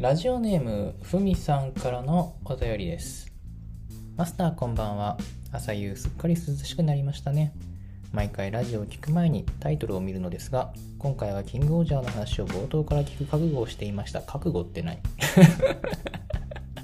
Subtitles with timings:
[0.00, 3.30] ラジオネームふみさんからのお便りです。
[4.16, 5.18] マスターこんばんは。
[5.52, 7.52] 朝夕すっかり涼しくなりましたね。
[8.10, 14.22] 毎回ラジオを聞く前にタイトルを見るのですが今回はキングオージャーの話を冒頭から聞く覚悟をしていました。
[14.22, 14.96] 覚悟って何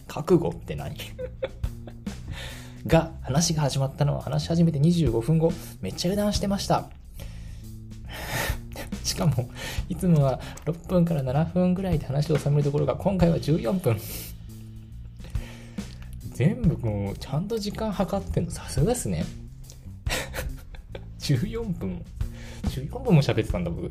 [0.07, 0.95] 覚悟って何
[2.87, 5.55] が話が始まったのは話し始めて25分後。
[5.81, 6.91] めっちゃ油断してました
[9.17, 9.49] しかも
[9.89, 13.99] いつもは6分から7分ぐらいで話を収めるところが今回は14分。
[16.35, 18.51] 全部もうちゃんと時間計ってんの？
[18.51, 19.25] さすがですね。
[21.21, 22.05] 14分。
[22.65, 23.91] 14分も喋ってたんだ僕。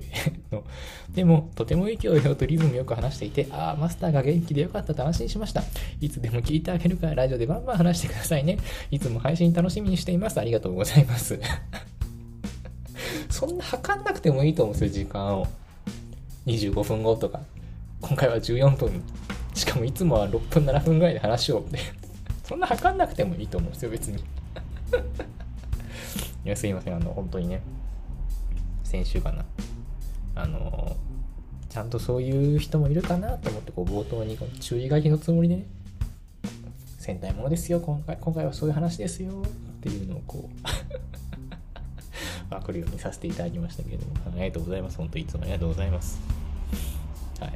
[1.09, 5.63] でもとても勢いよとリズムよく話していてああマスターが元気でよかったと安心しました。
[6.01, 8.59] いつでも聞いてあげるからラジオでバンバン話してくださいね。
[8.91, 10.39] いつも配信楽しみにしています。
[10.39, 11.39] ありがとうございます。
[13.35, 15.45] そんな測んなくてもいいと思うんですよ時間を。
[16.45, 17.41] 25分後とか。
[17.99, 19.03] 今回は14分。
[19.53, 21.79] しかもいつもは6分7分ぐらいで話をって。
[22.45, 24.19] そんな測んなくてもいいと思うんですよ別に。
[26.45, 26.95] いやすいません。
[26.95, 27.59] あの本当にね。
[28.85, 29.43] 先週かな。
[30.35, 30.95] あの
[31.67, 35.65] ちゃんとそういう人もいるかなと思ってこう冒頭にこの注意書きのつもりでね。
[36.99, 38.17] 戦隊ものですよ今回。
[38.17, 40.55] 今回はそういう話ですよっていうのをこう。
[42.49, 44.97] 分かるようにさせていただきましたけれどもありがとうございます。
[44.97, 46.19] 本当いつもありがとうございます。
[47.39, 47.53] はい。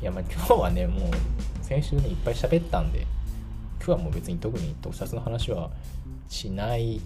[0.00, 3.06] いやまあ今日はねもう先週ねいっぱい喋ったんで
[3.78, 5.70] 今日はもう別に特に特撮の話は
[6.28, 7.00] しない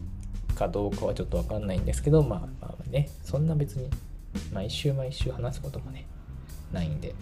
[0.57, 3.89] かどうかはちょっとわかんないんですけど、まあ、まあね、そんな別に
[4.53, 6.07] 毎週毎週話すこともね、
[6.73, 7.15] ないんで、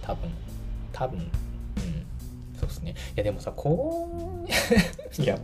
[0.00, 0.30] 多分、
[0.92, 1.28] 多分、うん、
[2.58, 2.90] そうっすね。
[2.90, 4.50] いや、でもさ、こう、
[5.22, 5.38] いや、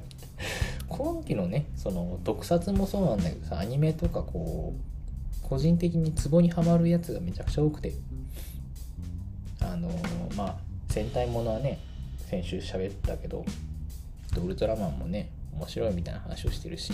[0.88, 7.92] 今期のね、その、特撮もそうなんだけどさ、アニメとかこう、個人的にツボにはまるやつがめちゃくちゃ多くて、
[9.60, 9.90] あの
[10.36, 10.56] まあ、
[10.88, 11.78] 戦隊ものはね、
[12.28, 13.44] 先週喋ったけど、
[14.42, 16.92] ウルトラマンもね、面白いみたいな話をしてるし。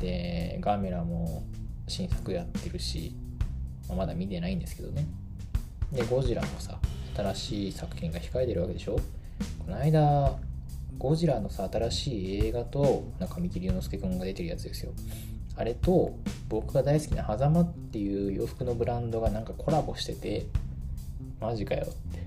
[0.00, 1.44] でガーメラも
[1.86, 3.14] 新作やってるし、
[3.88, 5.06] まあ、まだ見てないんですけどね。
[5.92, 6.78] でゴジラもさ
[7.14, 8.96] 新しい作品が控えてるわけでしょ。
[9.64, 10.34] この間
[11.00, 14.92] ゴジラのさ新しい映画となんか神木隆之介君が出てるやつですよ。
[15.56, 16.14] あれと
[16.50, 20.46] 僕が大好きな狭間っていう洋服のブランドがなんかコラボしてて
[21.40, 21.86] マジかよ。
[21.86, 22.18] っ て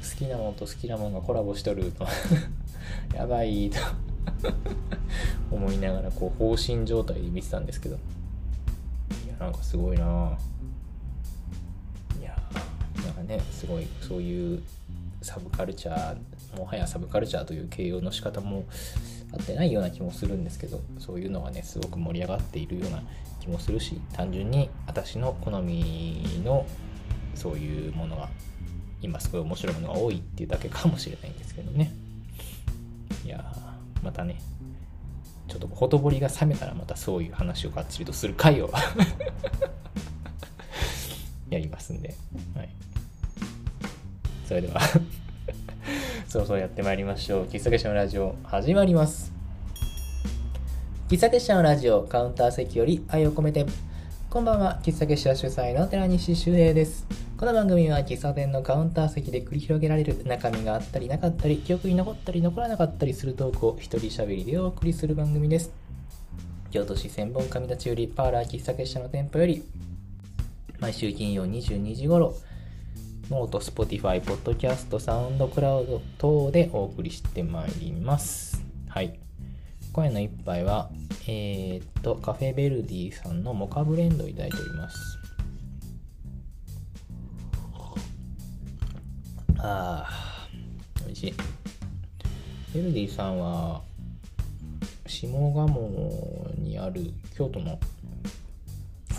[0.00, 2.06] 好きなものと好きなものがコラボしとると
[3.16, 3.78] やばいと
[5.50, 7.96] 思いながらこう放心状態で見てたんですけど。
[9.26, 10.38] いやなんかすごいな。
[12.20, 12.36] いや
[13.04, 14.62] なんかねすごいそういう
[15.20, 16.16] サブカルチャー
[16.56, 18.64] もはやサブカルチャーという形容の仕方も
[19.32, 23.02] 合ってないような気もするんですけどそういうのがねすごく盛り上がっているような
[23.40, 26.66] 気もするし単純に私の好みの
[27.34, 28.28] そういうものが
[29.02, 31.92] 今すごい面白いものが多いっていうだけかもしれないんですけどね。
[33.24, 33.44] いや
[34.02, 34.40] またね
[35.48, 38.70] ちょっとほとぼりが冷めたらまたそういう話をがっちりとする回を
[41.50, 42.14] やりますんで、
[42.56, 42.70] はい、
[44.46, 44.80] それでは
[46.30, 47.44] そろそろやってまいりましょう。
[47.46, 49.32] 喫茶結社のラジオ始まります。
[51.08, 53.66] 喫茶結社のラジオカウンター席より愛を込めて。
[54.30, 54.78] こんばんは。
[54.84, 57.04] 喫茶結社主催の寺西修平です。
[57.36, 65.72] この番組は喫茶店のカウンター席で繰り広げられる中身があったりなかったり記憶に残ったり残らなかったりするトークを一人喋りでお送りする番組です。
[66.70, 69.64] 京都市千本上立売パーラー喫茶結社の店舗より
[70.78, 72.36] 毎週金曜22時頃
[73.30, 78.60] note、 Spotify、ポッドキャスト、 SoundCloud 等でお送りしてまいります。
[78.88, 79.20] はい。
[79.92, 80.90] 今夜の一杯は、
[81.28, 85.18] えー、っと、カフェ・ヴェルディさんのモカブレンドをいただいております。
[89.58, 90.48] ああ、
[91.06, 91.34] 美味しい。
[92.74, 93.80] ベルディさんは、
[95.06, 97.78] 下鴨にある京都の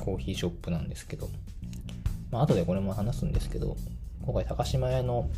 [0.04, 1.30] コーヒーショップなんですけど、
[2.30, 3.78] まあ後でこれも話すんですけど、
[4.24, 5.30] 今回高島屋の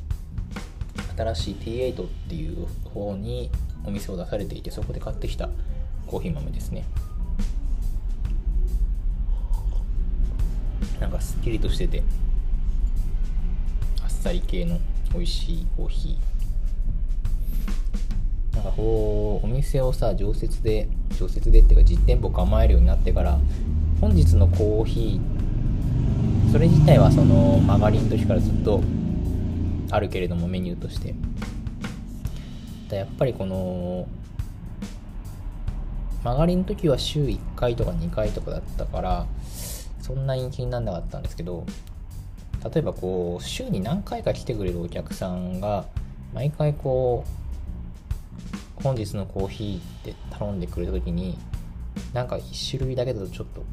[1.18, 3.50] 新しい T8 っていう方に
[3.86, 5.50] お店を出されていて、そこで買ってきた
[6.08, 6.86] コーヒー豆ですね。
[11.00, 12.04] なんかすっきりとしてて、
[14.04, 14.80] あっさり系の
[15.14, 20.88] 美味しいコーヒーなんかこうお店をさ常設で
[21.18, 23.40] 常設でっていうか実店舗構えるようになってから
[24.02, 25.43] 本日のコーヒー
[26.54, 28.80] それ自体はそのマガリンの時からずっと
[29.90, 31.16] あるけれどもメニューとして。
[32.90, 34.08] だやっぱりこの
[36.24, 39.26] 曲がりの時は週1回とか2回とかだったから
[40.00, 41.66] そんなに気にならなかったんですけど
[42.64, 45.86] 例えばこう週に何回か来てくれるお客さんが
[46.36, 47.26] 毎回こ
[48.80, 51.36] う本日のコーヒーって頼んでくれた時に
[52.14, 53.64] なんか1種類だけだとちょっと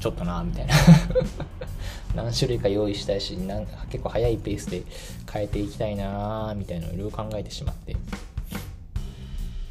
[0.00, 0.74] ちょっとなみたいな。
[2.14, 4.82] 何種類か用意したいしなんか結構早いペースで
[5.30, 7.96] 変えていきたいなみたいなのをいろいろ考えてしまって。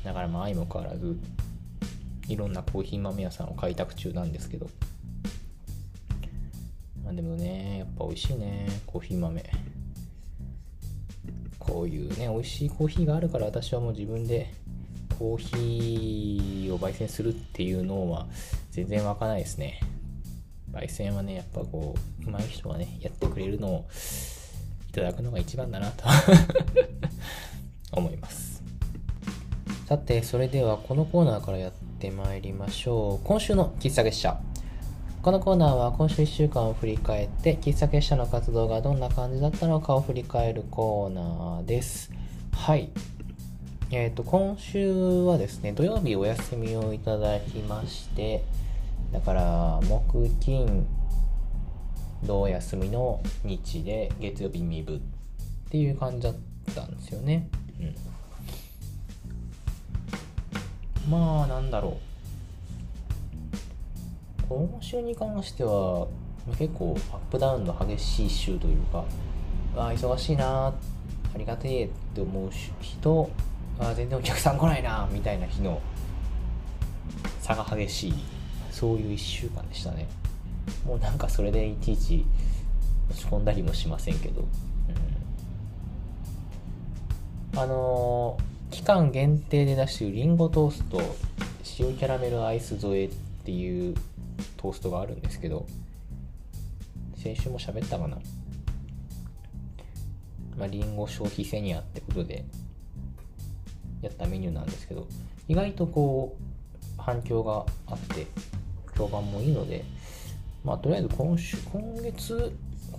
[0.03, 1.17] だからまあ相も変わらず
[2.29, 4.69] いろんなコーヒー豆屋さんを開拓中なんですけど。
[7.03, 9.43] まあでもねやっぱ美味しいねコーヒー豆。
[11.59, 14.53] こういうね美味しいコーヒーがあるから私はもう自分で
[15.17, 18.27] コーヒーを焙煎するっていうのは
[18.71, 19.79] 全然湧かないですね。
[20.71, 23.87] 焙煎はねやっぱこう上手い人がねやってくれるのを
[24.89, 26.03] いただくのが一番だなと
[27.91, 28.63] 思います。
[29.87, 33.25] さてそれではこのコーナーからやってまいりましょう。
[33.25, 34.37] 今週の喫茶月謝
[35.21, 42.11] このコーナーは今週1週間を振り返って喫茶結社の活動がどんな感じだったのかを振り返るコーナーです。
[42.53, 42.89] はい。
[43.91, 48.43] えっ、ー、と今週はですね土曜日お休みをいただきまして
[49.11, 50.85] だから木金
[52.23, 54.99] 土休みの日で月曜日未部っ
[55.69, 56.35] ていう感じだっ
[56.75, 57.49] たんですよね。
[57.79, 57.83] う
[61.09, 61.11] ん。
[61.11, 62.07] まあなんだろう。
[64.49, 66.07] 今週に関しては
[66.57, 69.03] 結構アップダウンの激しい週というか
[69.75, 70.73] あ忙しいなあ
[71.37, 72.49] りがてえって思う
[72.79, 73.29] 人
[73.77, 75.81] あ全然お客さん来ないなみたいな日の
[77.41, 78.36] 差が激しい。
[78.77, 80.07] そういう1週間でしたね。
[80.85, 82.23] もうなんかそれでいちいち
[83.09, 84.45] 落ち込んだりもしませんけど、
[87.53, 91.01] うん、あのー、期間限定で出してるリンゴトースト
[91.79, 93.09] 塩キャラメルアイス添えっ
[93.45, 93.95] ていう
[94.57, 95.65] トーストがあるんですけど
[97.15, 98.19] 先週も喋ったかな。
[100.55, 102.45] まあ、リンゴ消費セニアってことで
[104.03, 105.07] やったメニューなんですけど
[105.47, 108.27] 意外とこう反響があって。
[108.97, 109.83] 評判もいいので
[110.63, 112.51] まあとりあえず今週今月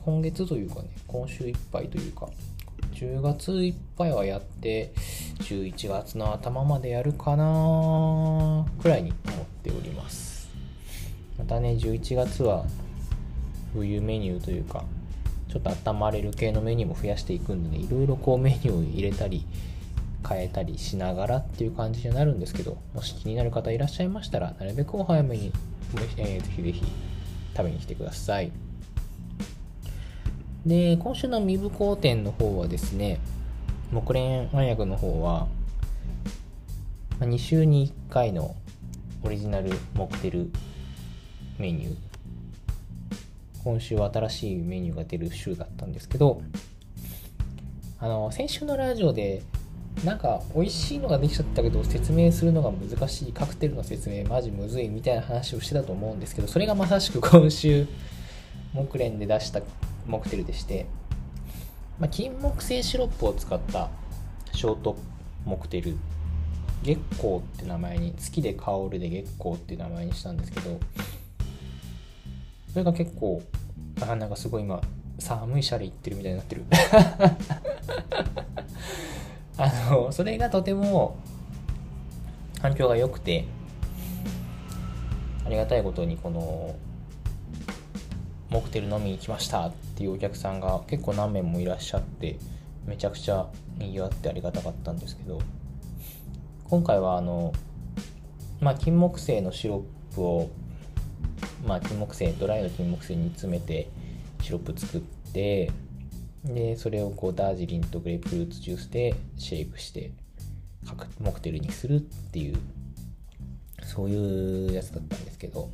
[0.05, 2.29] 今月というかね今週いっぱいというか
[2.95, 4.93] 10月いっぱいはやって
[5.41, 10.49] 11月の頭までやるかなくらいに思っております。
[11.39, 12.65] またね11月は
[13.73, 14.85] 冬メニューというか
[15.49, 19.47] ちょっと温まれる系のメニューも増やしていくんでねいろいろこうメニューを入れたり
[20.29, 25.53] 変えたりしながらっていう感じになるんですけどもし気になる方いらっしゃいましたらなるべくお早めに、
[26.17, 26.85] えー、ぜひぜひ
[27.57, 28.53] 食べに来てください。
[30.67, 33.21] で今週の未部工店の方はですね
[33.91, 35.47] 木蓮暗薬の方は
[37.21, 38.55] 2週に1回の
[39.23, 40.51] オリジナルモクテル
[41.59, 42.09] メニュー。
[43.65, 46.41] 今週は新しいメニューが出る週だったんですけど
[47.99, 49.43] あの先週のラジオで
[50.05, 57.87] なんか美味しいのができちゃったけど説明するのが難しいカクテルの説明マジむずいみたいな話をしてたと思うんですけどそれがまさしく今週
[58.73, 59.61] 木蓮で出した
[60.07, 60.87] モクテルでして、
[61.99, 63.89] まあ、金木犀シロップを使った
[64.53, 64.97] ショート
[65.45, 65.97] モクテル
[66.83, 70.79] 月光って名前に月で香るで月光って名前にしたんですけど
[72.71, 73.43] それが結構
[74.01, 74.81] あなんかすごい今
[75.19, 76.65] 寒いシャレ行ってるみたいになってる。
[79.59, 81.19] あのそれがとても
[82.61, 83.45] 反響が良くて
[85.45, 86.75] ありがたいことにこの
[88.51, 92.39] モクテル飲みに来ましたっていうお客さんが結構何名もいらっしゃって
[92.87, 93.47] めちゃくちゃ
[93.77, 95.41] にぎわってありがたかったんですけど
[96.65, 97.53] 今回はあの
[98.61, 100.51] まあ金木犀のシロップを
[101.67, 103.89] まあ、金木犀ドライの金木犀に詰めて
[104.43, 105.71] シロップ作って
[106.45, 110.13] でそれをこうダージリンとグレープフルーツジュースでシェイクして
[111.21, 112.57] モクテルにするっていう
[113.85, 115.71] そういうやつだったんですけど、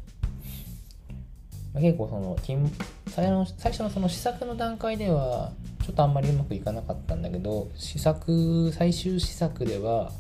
[1.73, 2.37] まあ、結構その
[3.09, 5.53] 最初の最初のその試作の段階では
[5.85, 10.13] ちょっとあんまりうまくいかなかったんだけど試作最終試作では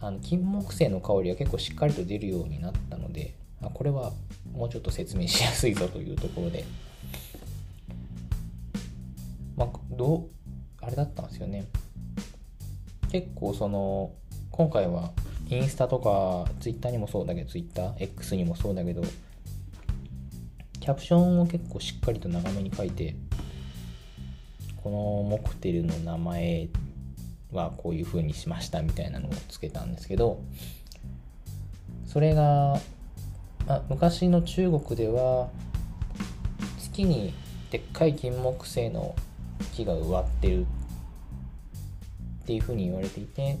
[0.00, 4.12] あの金木犀の香りが結構しっかりと出るようになったのであこれは
[4.52, 6.64] もうちょっと説明しやすいぞというところで、
[9.56, 10.28] まあ、どう、
[10.80, 11.66] あれだったんですよね。
[13.10, 14.12] 結構その、
[14.50, 15.12] 今回は
[15.48, 19.02] インスタとかツイッターにもそうだけど、ツイッター、X にもそうだけど、
[20.80, 23.16] キャプションを結構しっかりと長めに書いて、
[24.82, 24.96] この
[25.28, 26.68] モクテルの名前
[27.52, 30.40] はこういう風にしましたみたいなのをつけたんですけど、
[32.06, 32.80] それが
[33.66, 35.48] まあ、昔の中国では
[36.78, 37.32] 月に
[37.70, 39.14] でっかい金木犀の
[39.74, 40.66] 木が植わってる
[42.44, 43.58] っていうふうに言われていて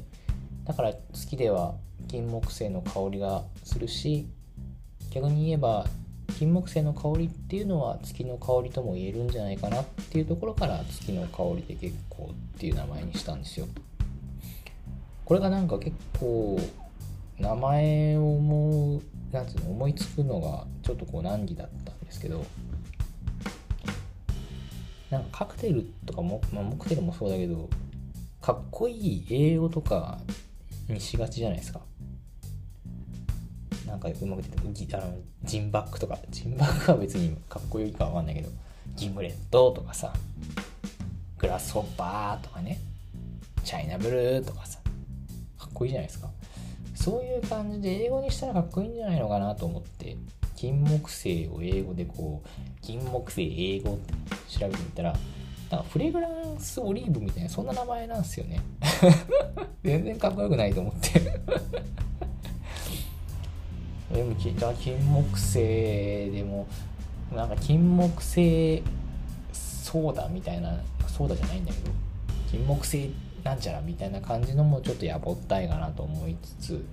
[0.64, 1.74] だから月では
[2.08, 4.26] 金木犀の香りがするし
[5.10, 5.86] 逆に言えば
[6.38, 13.66] 金木犀の香りっていうのは月の香りとも言えるんじゃないかなっていうところから月の香りで結構っていう名前にしたんですよ。
[15.24, 16.58] これがなんか結構
[17.38, 19.02] 名前を思う
[19.32, 22.44] なんつうの思いつくのがちょっとこう難儀だったんですけど
[25.10, 27.68] なんかカクテルとかも、まあ、モクテルもそうだけど
[28.40, 30.18] かっこいい英語とか
[30.88, 31.80] にしがちじゃないですか。
[33.86, 36.18] なんかうまく出てあのジンバックとか。
[36.30, 38.50] ジンバックは別にかっこいいかわかんないけど
[38.96, 40.12] ギムレットとかさ
[41.38, 42.80] グラスホッパーとかね
[43.62, 44.78] チャイナブルーとかさ
[45.58, 46.28] かっこいいじゃないですか。
[46.94, 50.16] そういう感じで英語にしたらかっこいいんじゃないのかなと思って。
[50.64, 52.48] 金木犀を英語でこう
[52.80, 54.14] 金木犀英語って
[54.58, 55.14] 調べてみたら
[55.70, 58.60] なんかフレグランスオリーブみたいなそんな名前なんですよね。
[59.84, 61.20] 全然かっこよくないと思って。
[64.14, 65.60] でもじゃあ金木犀
[66.30, 66.66] でも
[67.34, 68.82] なんか金木犀
[69.52, 71.90] ソーダみたいなソーダじゃないんだけど
[72.50, 73.10] 金木犀
[73.42, 76.84] なんちゃらみたいな感じのもちょっとやぼったいかなと思いつつ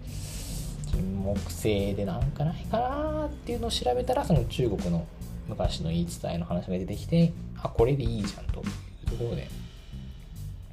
[0.97, 5.05] 木犀でなんかないかなっていうのを調べたらその中国の
[5.47, 8.61] 昔の言い伝えの話が出てきてあこれでいいじゃんと。
[8.61, 8.63] い
[9.07, 9.49] うところで、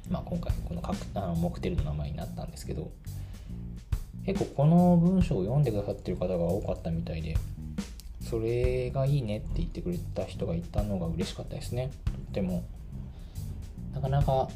[0.09, 0.81] まあ、今回この
[1.15, 2.91] あのモクテルの名前になったんですけど
[4.25, 7.35] 結構この文章を読んでくださってる方が多かったみたいで
[8.21, 11.89] それがいいねって言ってくれた人がいたのが嬉しかったですね。
[12.05, 12.63] とっても
[13.93, 14.49] なかなか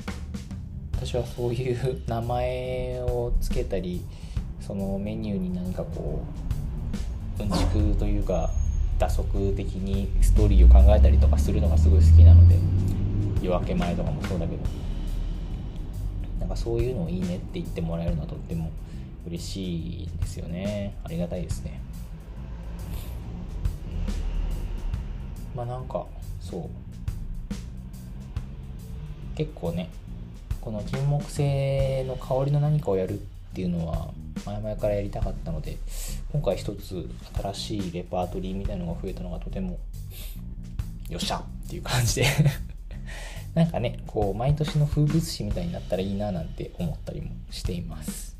[0.95, 4.05] 私はそういう名前をつけたり
[4.65, 6.23] そのメニューに何かこ
[7.39, 8.49] ううんちくというか
[8.97, 12.57] 打足的にストーリーを考えたりとかするのがすごい好きなので
[13.41, 14.83] 夜明け前とかもそうだけど。
[16.43, 18.69] なんかそういうのをいいねって言ってもらえるのはとっても
[19.25, 20.93] 嬉しいんですよね。
[21.05, 21.79] ありがたいですね。
[25.55, 26.05] まあなんか
[26.41, 26.69] そう。
[29.37, 29.89] 結構ね
[30.59, 34.09] この金木犀の香りの何かをやるっていうのは
[34.45, 35.77] 前々からやりたかったので
[36.31, 39.79] 今回一つ新しいレパートリーみたいなのが増えたのがとても
[41.09, 42.27] よっしゃっていう感じで。
[43.53, 48.35] なんかねこう毎年の風物詩みたいになったらいいななんて思ったりもしています、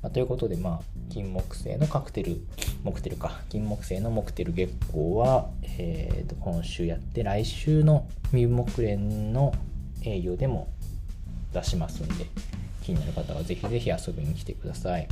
[0.00, 2.40] まあ、ということでまあ金木犀のカクテル
[2.84, 3.40] モクテルか。
[3.48, 9.54] 金木犀のモクテル月光は、えー、と今週やって来週のミ木蓮の
[10.04, 10.68] 営業でも
[11.54, 12.26] 出しますんで。
[12.84, 15.08] 気になる方はぜひぜひ遊びに来てください。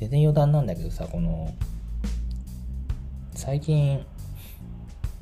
[0.00, 1.54] 全然余談なんだけどさこの
[3.34, 4.04] 最近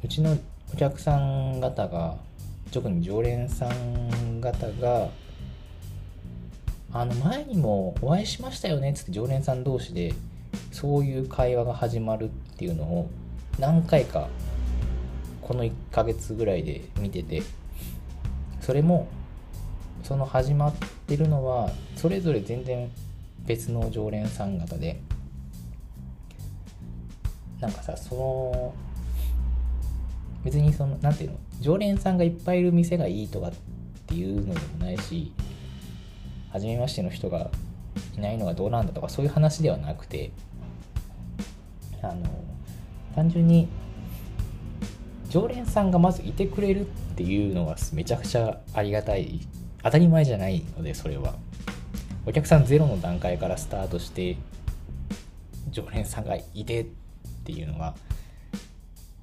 [0.02, 0.38] うちの
[0.72, 2.16] お客さん方が
[2.72, 5.10] 特に常連さん方が
[6.92, 10.14] あの前にもお会いしましたよねっつって常連さん同士で
[10.72, 13.10] そういう会話が始まるっていうのを
[13.58, 14.28] 何回か
[15.42, 17.42] この1ヶ月ぐらいで見てて
[18.60, 19.08] それも
[20.10, 20.74] その始まっ
[21.06, 22.90] てるのはそれぞれ全然
[23.46, 25.00] 別の常連さん方で
[27.60, 28.74] なんかさその
[30.42, 33.52] 別にその何ていうの常連さんがいっぱいいる店がいいとかっ
[34.08, 35.32] ていうのでもないし
[36.50, 37.48] 初めましての人が
[38.16, 40.32] いないのがどうなんだとかそういう話ではなくて
[42.02, 42.16] あの
[43.14, 43.68] 単純に
[45.28, 49.46] 常連さんがまずいてくれるっていうのがめちゃくちゃありがたい
[49.82, 51.34] 当たり前じゃないのでそれは。
[52.26, 54.36] お客さんゼロの段階からスタートして
[55.70, 56.86] 常連さんがいてっ
[57.44, 57.94] ていうのが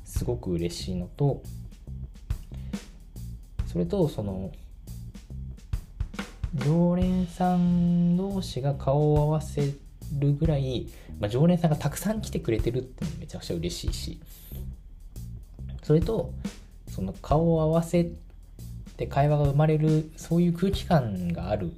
[0.04, 1.44] すごく嬉しいのと
[3.68, 4.52] それとその
[6.56, 9.74] 常連さん同士が顔を合わせ
[10.18, 10.88] るぐらい、
[11.20, 14.20] まあ、常連さんがたくさん来てくれてるってめちゃくちゃ嬉しいし
[15.84, 16.34] それと
[16.90, 18.27] その顔を合わせて
[18.98, 21.74] で会話が生まれるそういう空気感がある。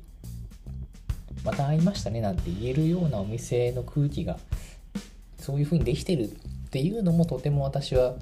[1.44, 4.38] また会いましたねなんて言えるようなお店の空気が。
[5.38, 6.28] そういう風にできてるっ
[6.70, 8.16] ていうのもとても私は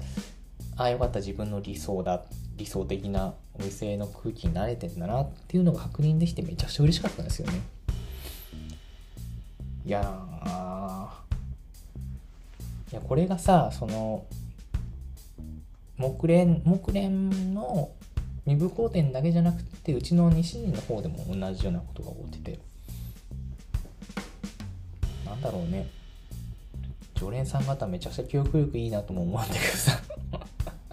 [0.76, 2.22] ああよかった自分の理想だ。
[2.56, 7.60] 理想的なお店の空気に慣れてんだなっていうのが確認できてめちゃくちゃ嬉しかったんですよね。
[9.86, 10.00] いや
[12.92, 14.24] いやこれがさその
[15.96, 17.08] 木蓮木蓮
[17.54, 17.90] の
[18.48, 22.58] 二部工店だけじゃなくてうちの西陣の方でも同じようなことが起きてて。
[25.26, 25.86] なんだろうね。
[27.14, 30.00] 常連さん方めちゃくちゃ記憶力いいなとも思うんだけどさ。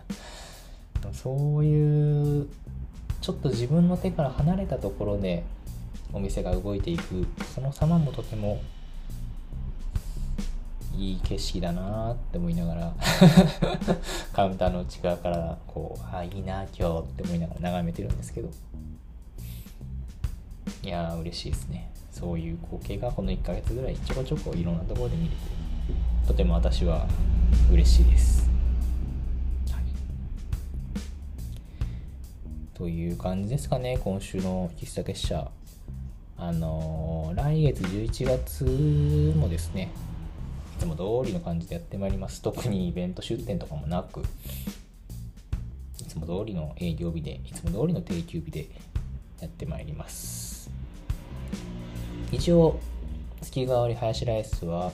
[1.13, 2.49] そういう
[3.21, 5.45] ちょっと自分の手から離れたところで
[6.11, 8.59] お店が動いていくその様もとても
[10.97, 12.93] いい景色だなって思いながら
[14.33, 18.49] カウンターの内側からこうあいいな今日って思いながら眺めてるんですけど。
[20.83, 21.91] いやー嬉しいですね。
[22.11, 25.35] そういう光景がこの1ヶ月ぐらいちょこちょこいろんなところで見れて
[26.27, 27.07] とても私は
[27.71, 28.49] 嬉しいです、
[29.71, 29.83] はい、
[32.73, 35.51] という感じですかね今週の喫茶結社。
[36.37, 39.89] あのー、来月11月もですね
[40.75, 42.41] いつも通りの感じでやってまいります。
[42.41, 44.21] 特にイベント出店とかもなく、
[45.99, 48.67] いつも通りの営業日で、いつも通りの定休日で
[49.39, 50.69] やってまいります。
[52.31, 52.79] 一応、
[53.41, 54.91] 月替わりハヤシライスは、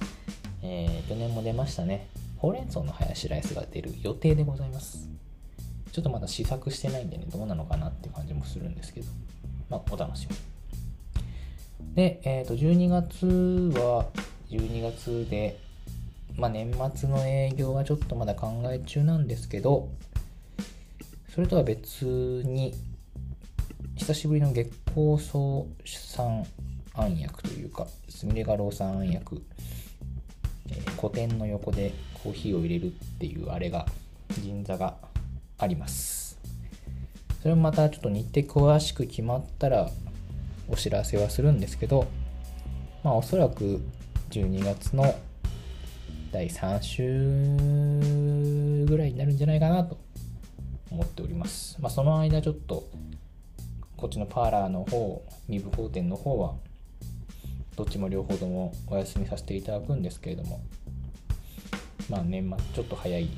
[0.62, 2.08] えー、去年も出ましたね。
[2.38, 5.10] ほうれん草のハヤシライスが出る予定でございます。
[5.92, 9.08] ちょっとまだ試作してないんでね、どうなのかなって感じもするんですけど、
[9.70, 10.36] まあ、お楽しみ。
[11.96, 13.26] で、えっ、ー、と、12月
[13.80, 14.08] は、
[14.50, 15.60] 12月で、
[16.38, 19.90] まあ、年末の営業はちょっとまだ考え中なんですけど、
[21.34, 22.06] それとは別
[22.46, 22.74] に、
[23.96, 26.46] 久しぶりの月光荘産
[26.94, 29.44] 暗薬というか、すみれ画廊さん暗薬、
[30.70, 33.86] えー、古典の横でコーヒーを入れるっていうあれが、
[34.44, 34.96] 銀座が
[35.58, 36.40] あります。
[37.42, 39.90] それもまたちょっと日程詳しく決まったら
[40.68, 42.08] お知らせはするんですけど、
[43.04, 43.82] まあおそらく
[44.30, 45.16] 12月の
[46.32, 49.98] 第3週ぐらいになるんじゃないかなと
[50.90, 51.78] 思っております。
[51.82, 52.88] まあ、その間ちょっと
[53.98, 56.54] こっちのパーラーの方、二部工店の方は
[57.76, 60.62] どっちも両方ともお休みさせていただくんですけれども、
[62.10, 63.30] まあ年末ちょっと早い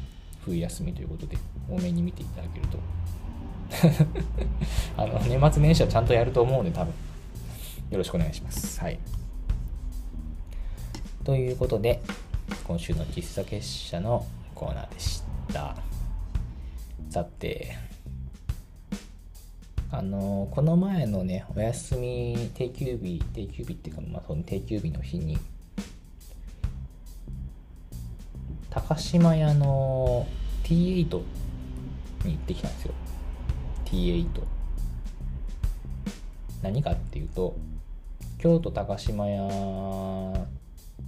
[0.46, 1.38] 冬休みということで
[1.70, 2.80] 多めに見ていただけると
[5.02, 6.94] あの年末年始はちゃんとやると思うんで多分
[7.92, 8.80] よろしくお願いします。
[8.80, 9.00] はい。
[11.24, 12.02] ということで、
[12.66, 15.76] 今週の喫茶結社のコーナーでした。
[17.10, 17.78] さて
[19.92, 25.38] あのこの前のねお休み定休日定休日っていうかまあその定休日の日に
[28.72, 30.26] 高島屋の
[30.64, 31.06] T8
[32.26, 32.94] に行ってきたんですよ。
[33.86, 34.28] T8
[36.64, 37.56] 何かっていうと
[38.40, 40.48] 京都高島屋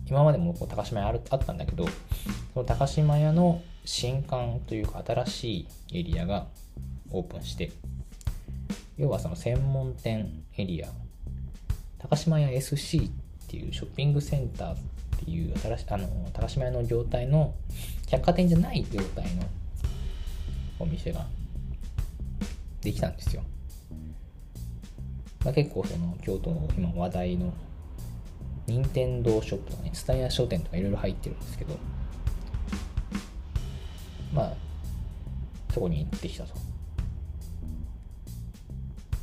[0.07, 1.87] 今までもこう高島屋あるあったんだけど
[2.53, 6.47] その高島屋の新館というか新しいエリアが
[7.11, 7.71] オープンして
[8.97, 10.89] 要はその専門店エリア
[11.99, 14.77] 高島屋 SC っていうショッピングセンターっ
[15.17, 17.53] ていう新しあの高島屋の業態の
[18.09, 19.43] 百貨店じゃない業態の
[20.79, 21.25] お店が
[22.81, 23.41] できたんですよ、
[25.43, 27.53] まあ、結構その京都の今話題の
[28.67, 31.77] 任天堂ショップとかね、スタイヤ書店とかいろいろ入ってるんですけど、
[34.33, 34.53] まあ、
[35.73, 36.53] そこに行ってきたと。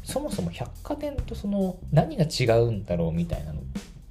[0.04, 3.62] そもそも百貨店とその何が違うんだろうみたいなの。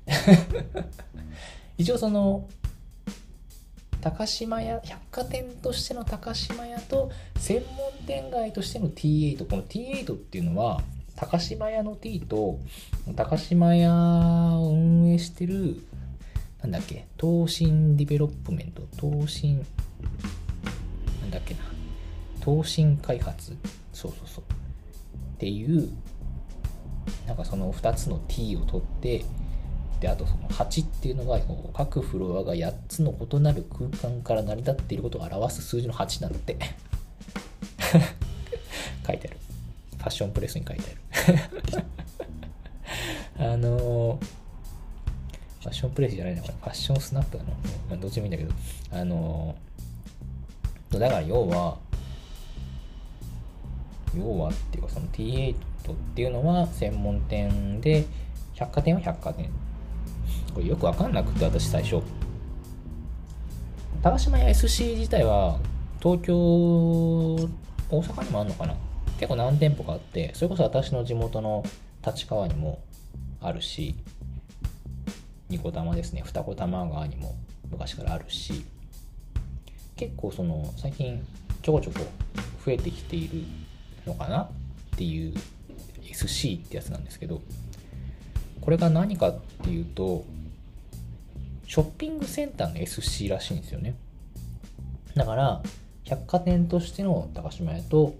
[1.77, 2.47] 一応その、
[4.01, 10.81] 高島屋、百貨店としての高島屋と専門店街としての T8、この T8 っていうのは、
[11.21, 12.57] 高島屋の T と、
[13.15, 13.93] 高島屋
[14.57, 15.77] を運営してる、
[16.63, 19.63] なんだっけ、東神ディベロップメント、東神、
[21.21, 21.59] なんだっけな、
[22.43, 23.55] 東神開発、
[23.93, 24.43] そうそうそう、
[25.35, 25.89] っていう、
[27.27, 29.23] なんかその2つの T を取って、
[29.99, 31.39] で、あとその8っていうのが、
[31.75, 36.57] 各フロアが8つの異なる空間から成り立っていることを表す数字の8なんて
[39.05, 39.40] 書いてある。
[40.01, 41.83] ファッションプレスに書いてある。
[43.53, 44.19] あの
[45.61, 46.53] ファッションプレスじゃないな、これ。
[46.55, 47.49] ファッションスナップなの？
[47.87, 48.51] まあ、どっちもいいんだけど、
[48.91, 49.55] あの
[50.89, 51.77] だから要は、
[54.17, 55.55] 要はっていうか、その T8 っ
[56.15, 58.05] ていうのは専門店で、
[58.55, 59.49] 百貨店は百貨店。
[60.53, 62.01] これよくわかんなくて、私最初。
[64.01, 65.59] 高島屋 SC 自体は、
[66.01, 68.75] 東京、大阪にもあるのかな？
[69.21, 71.63] 結構何店舗かあってそれこそ私の地元の
[72.03, 72.81] 立川にも
[73.39, 73.93] あるし
[75.47, 76.23] 二子玉ですね。
[76.25, 77.35] 二子玉川にも
[77.69, 78.65] 昔からあるし
[79.95, 81.23] 結構その最近
[81.61, 81.99] ちょこちょこ
[82.65, 83.43] 増えてきている
[84.07, 84.41] のかな？
[84.41, 84.49] っ
[84.97, 85.35] ていう
[86.03, 87.43] SC ってやつなんですけど
[88.59, 90.25] これが何かっていうと
[91.67, 93.93] ショッピングセンターの SC らしいんですよね。
[95.15, 95.61] だから
[96.05, 98.15] 百貨店としての高島屋と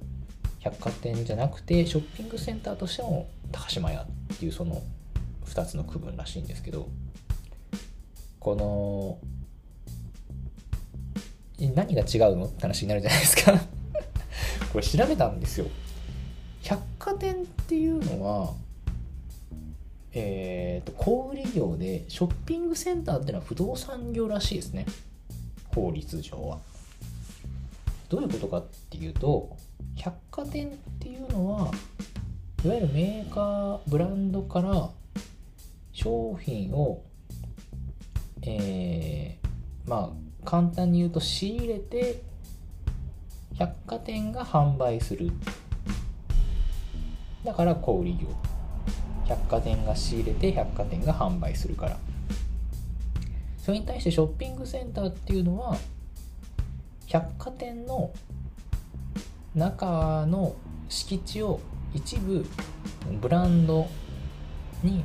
[0.61, 4.81] 百貨店じゃなくてショッピングセンターとしての高島屋っていうその
[5.45, 6.87] 2つの区分らしいんですけど
[8.39, 9.17] この
[11.75, 12.45] 何が違うの？
[12.45, 13.53] って話になるじゃないですか。
[14.73, 15.67] これ調べたんですよ。
[16.63, 18.53] 百貨店っていうのは
[20.13, 24.85] えーと、小売業でショッピングセンターっていうのは不動産業らしいですね。
[25.73, 26.59] 法律上は。
[28.09, 29.55] どういうことかっていうと
[30.03, 31.71] 百貨店っていうのは
[32.65, 34.89] いわゆるメーカーブランドから
[35.91, 37.03] 商品を
[38.41, 42.23] えー、まあ簡単に言うと仕入れて
[43.53, 45.31] 百貨店が販売する。
[47.43, 48.27] だから小売業。
[49.27, 51.99] 百貨店が仕入れて百貨店が販売するから。
[53.59, 55.77] それに対してショッピングセンターっていうのは
[57.05, 58.11] 百貨店の
[59.55, 60.55] 中の
[60.87, 61.59] 敷地を
[61.93, 62.45] 一部
[63.19, 63.87] ブランド
[64.83, 65.03] に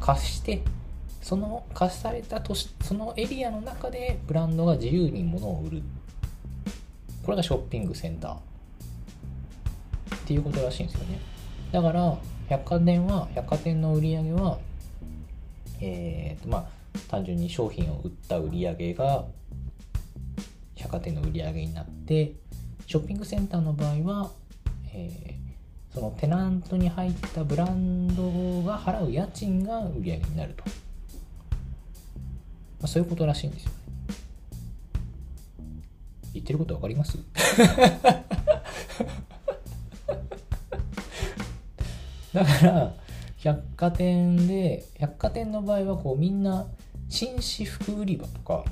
[0.00, 0.62] 貸して
[1.20, 5.82] その貸された都市そのエリアの中でブランドが自由に物を売る
[7.22, 8.38] これがショッピングセンターっ
[10.26, 11.20] ていうことらしいんですよね。
[11.70, 12.16] だから
[12.48, 14.58] 百貨店は百貨店の売り上げは
[15.80, 16.64] えーとまあ
[17.08, 19.24] 単純に商品を売った売り上げが
[20.74, 22.32] 百貨店の売り上げになって
[22.90, 24.30] ショッピングセンターの場合は、
[24.92, 30.72] えー、そのテナントに入ったブランドが払う家賃が売り上げになると、ま
[32.82, 33.76] あ、そういうことらしいんですよね。
[36.34, 37.16] 言ってること分かります？
[42.34, 42.94] だから
[43.36, 46.66] 百貨店で百貨店の場合はこうみんな
[47.08, 48.64] 紳士服売り場とか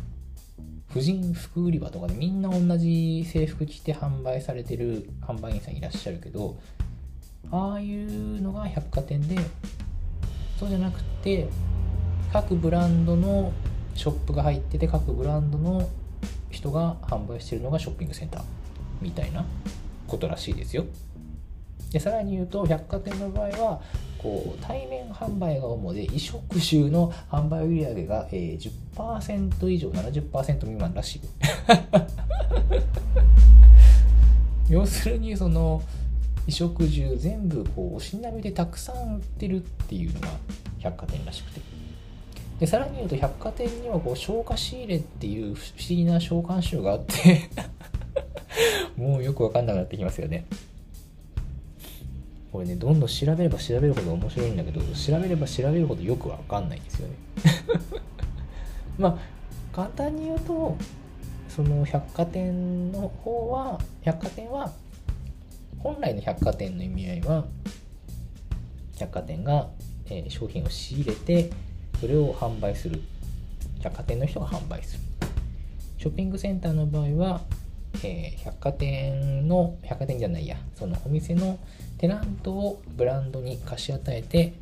[0.90, 6.56] 婦人服売り場とかでみんな同じ制服着て販売されてる販売員さんいらっしゃるけど
[7.50, 9.36] ああいうのが百貨店で
[10.58, 11.48] そうじゃなくて
[12.32, 13.52] 各ブランドの
[13.94, 15.88] ショップが入ってて各ブランドの
[16.50, 18.42] 人が販売してるのがショッピングセンター
[19.00, 19.44] みたいな
[20.06, 20.84] ことらしいですよ。
[21.90, 23.80] でさらに言うと百貨店の場合は
[24.18, 31.20] こう対面販売が主で衣食住の販売売上が、えー、10%以上70%未満らしい。
[34.72, 35.82] 要するにその
[36.40, 40.28] 衣食住全部こうおしなみでたくさん売ってるっていうのが
[40.78, 41.60] 百貨店らしくて。
[42.60, 47.48] でさらに言うと百貨店にはこう消化仕入れっていう不思議な召喚集があって。
[48.96, 50.44] もうよくわかんなくなってきますよね。
[52.58, 57.14] これねどんどん調べれば調べるほど面白いんだけど調べれば調べるほどよくわかんないんですよね。
[58.98, 59.18] まあ
[59.72, 60.76] 簡単に言うと
[61.48, 64.72] その百貨店の方は百貨店は
[65.78, 67.46] 本来の百貨店の意味合いは
[68.98, 69.68] 百貨店が、
[70.06, 71.50] えー、商品を仕入れて
[72.00, 73.00] それを販売する。
[73.78, 75.02] 百貨店の人が販売する。
[75.96, 77.42] ショッピングセンターの場合は
[78.04, 81.58] えー、百貨店の百貨店じゃないやそのお店の
[81.98, 84.54] テナントをブランドに貸し与えて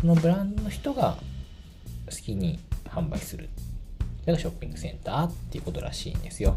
[0.00, 1.16] そのブランドの人が
[2.10, 3.48] 好きに販売する
[4.22, 6.56] それがショッピングセンターっていうことらしいんですよ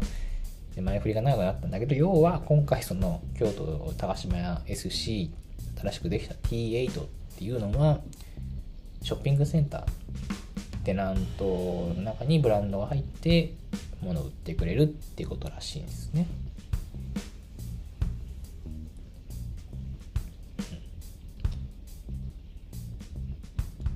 [0.74, 5.30] で前振りが長くなったんだけど要は今回その京都高島屋 SC
[5.80, 7.06] 新しくできた T8 っ
[7.38, 8.00] ていうのは
[9.02, 9.84] ショッピングセンター
[10.84, 11.44] テナント
[11.96, 13.54] の中にブランドが入って
[14.02, 16.26] ものを売ってくれるっていうことらしいんですね。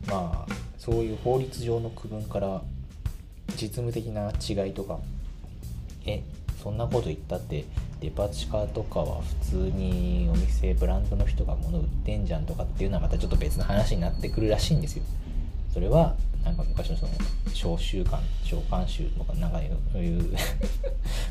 [0.08, 2.62] まあそういう法律上の区分から
[3.56, 4.98] 実務的な違いとか
[6.06, 6.22] え
[6.62, 7.64] そんなこと言ったって
[8.00, 15.04] デパ地下とかは普通にお店ブランドの人が物売ってんじゃんとかっていうのはまたちょっと別の話になってくるらしいんですよ。
[15.72, 17.12] それはなんか昔のその
[17.52, 19.60] 召集館召喚集とかなんか
[19.92, 20.34] そういう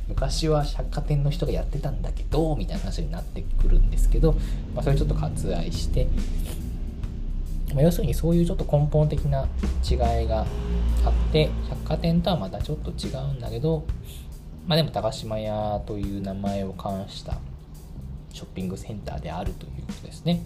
[0.07, 4.33] 昔は百貨店の人がやってたんだけどみたいな話になってくるんですけど、
[4.73, 6.07] まあ、それちょっと割愛して、
[7.73, 9.47] まあ、要するにそういうちょっと根本的な
[9.89, 10.45] 違いが
[11.05, 13.85] あって百貨店とはまたちょっと違うんだけど
[14.67, 17.37] まあでも高島屋という名前を冠した
[18.33, 20.43] ショッピングセンターであるということですね。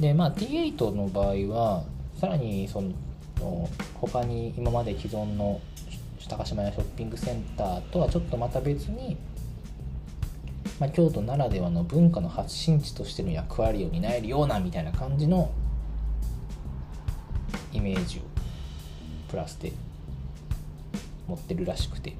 [0.00, 1.84] でまあ T8 の場合は
[2.18, 3.68] さらにその
[4.00, 5.60] 他に今まで既存の
[6.28, 9.16] 高島屋ショッピングセンターとはちょっとまた別に、
[10.82, 15.52] まあ、京都ならではの文化の発信地としての役割を担えるようなみたいな感じの
[17.72, 18.22] イメージを
[19.30, 19.72] プラスで
[21.28, 22.16] 持ってるらしくて、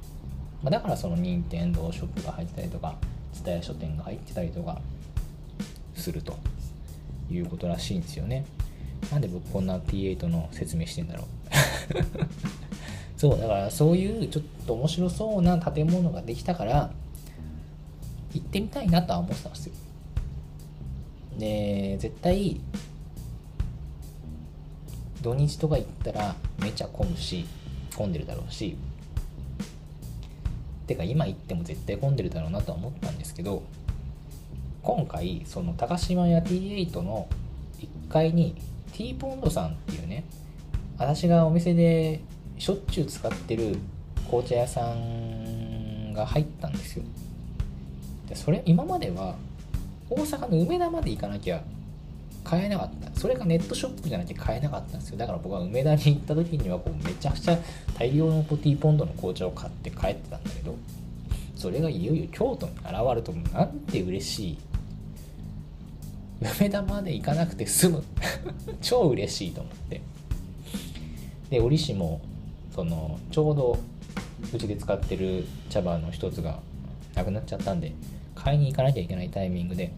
[0.63, 2.95] まあ、だからその任天堂ショップが入ってたりとか
[3.33, 4.81] 蔦屋書店が入ってたりとか
[5.97, 6.39] すると
[7.33, 8.45] いうことらしいんですよね。
[9.11, 11.27] なんで僕こんな T8 の説明してんだろう。
[13.19, 16.93] そうだからそういうちょっと面白そうな建物ができたから
[18.35, 19.75] 行ってみたいなとは思ってたんですよ。
[21.39, 22.61] で絶対
[25.23, 27.47] 土日とか行ったらめちゃ混むし
[27.97, 28.77] 混んでるだろうし。
[30.87, 33.63] てか今行っても絶対混んでるだろうなとは思ったんですけど
[34.83, 37.29] 今回その高島屋 T8 の
[37.79, 38.57] 1階に
[38.93, 40.25] T ポンドさんっていうね
[40.99, 42.21] 私がお店で
[42.59, 43.77] しょっちゅう使ってる
[44.27, 47.05] 紅茶屋さんが入ったんですよ。
[48.33, 49.37] でそれ今までは
[50.09, 51.63] 大阪の梅田まで行かなきゃ
[52.45, 53.21] 買えなかった。
[53.21, 55.19] それがネットショップじゃなきゃ買えなかったんですよ。
[55.19, 57.59] だから僕は梅田に行った時にはこうめちゃくちゃ
[57.99, 60.75] 大量のポティーポンドの紅茶を買って帰ってたんだけど
[61.55, 64.59] それがいよいよ京都に現れるとなんて嬉しい。
[66.59, 68.03] 梅田まで行かなくて済む。
[68.81, 70.01] 超嬉しいと思って。
[71.51, 72.23] で折しも
[72.75, 73.79] そのちょうど
[74.55, 76.59] うちで使ってる茶葉の一つが
[77.15, 77.93] なくなっちゃったんで
[78.43, 79.93] 買いに行かなきゃいけないタイミングで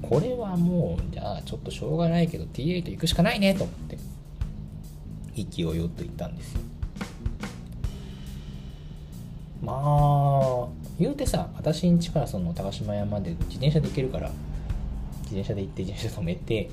[0.00, 3.98] これはもうじゃあちょっとしょうがないけど T8 行くしかないねと思って
[5.34, 6.60] 勢いよと行ったんですよ。
[9.62, 14.30] まあ言うてさ私ん家からその高島屋まで自転車で行けるから
[15.22, 16.70] 自転車で行って自転車止めて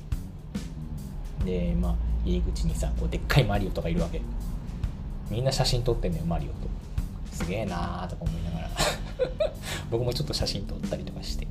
[1.44, 4.20] でまあ入り口にさこうでっかいマリオとかいるわけ。
[5.30, 6.68] みんな写真撮ってんのよマリオと。
[7.40, 8.70] すげえなーとか思いながら。
[9.90, 11.46] 僕もちょっと写真撮ったりとかして。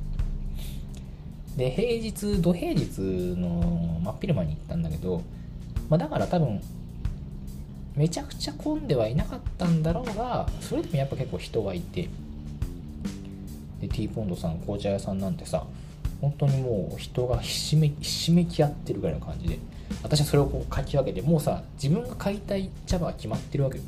[1.56, 3.00] で平日土平日
[3.36, 5.22] の真っ昼間に行ったんだけど、
[5.88, 6.60] まあ、だから多分
[7.96, 12.08] めちゃくちゃ混んではいなかったんだろうがそれでもやっぱ結構人はいて。
[13.80, 15.64] で T ポンドさん紅茶屋さんなんてさ
[16.20, 19.58] 本当にもう人がひしめひしめき合ってるぐらいの感じで。
[20.02, 23.84] 私はそれをこう書き分けてもうさ自分が買いたい茶葉は決まってるわけよ。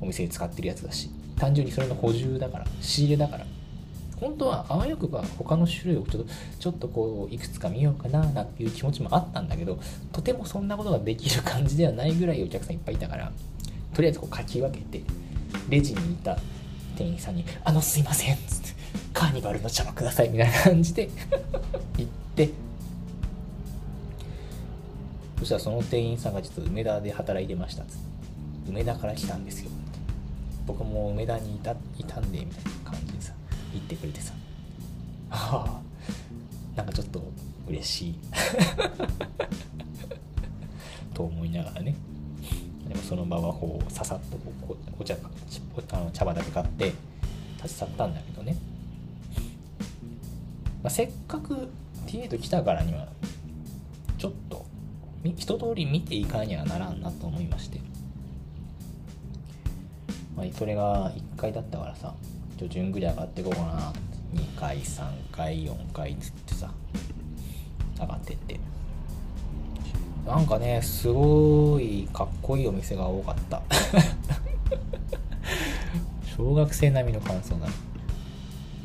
[0.00, 3.46] お店で使ってるやつだし単純にそれの補充だから仕入れだから。
[4.16, 6.28] 本当はあわよくば他の種類をちょっと
[6.60, 9.78] ちょっとこういくつか見ようかななんていう気持ちもあったんだけど
[10.12, 13.32] とてもそんなことができる感じではないぐらいお客さんいっぱいいたから
[13.92, 15.02] とりあえずこう書き分けて
[15.68, 16.38] レジにいた
[16.96, 18.68] 店員さんに「あのすいません」っつって
[19.12, 21.10] 「カーニバルの茶葉ください」みたいな感じで
[21.98, 22.50] 行って。
[25.40, 28.04] そしたらその店員さんが実は梅田で働いてましたっつって。
[28.70, 29.70] 梅田から来たんですよ。
[30.66, 33.32] 僕も梅田にいたいたんでみたいな感じでさ
[33.72, 34.32] 言ってくれてさ。
[35.30, 35.80] ああ
[36.76, 37.22] なんかちょっと
[37.68, 38.18] 嬉しい。
[41.14, 41.94] と思いながらね。
[42.88, 45.18] でもその場はこうささっとこうお茶あ
[45.98, 46.92] の茶葉だけ買って
[47.56, 48.56] 立ち去ったんだけどね、
[50.82, 51.68] まあ、せっかく
[52.06, 53.08] T8 来たからには
[54.18, 54.66] ちょっと
[55.24, 57.80] 一通り見ていかにはならんなと思いまして、
[60.36, 62.14] まあ、それが1階だったからさ
[62.58, 63.92] ちょ順繰り上がっていこうかな
[64.34, 66.70] 2階3階4階つってさ
[68.00, 68.58] 上がってって。
[70.26, 73.62] なんかねすごいかっこいいお店が多かった。
[76.36, 77.68] 小学生並みの感想だ。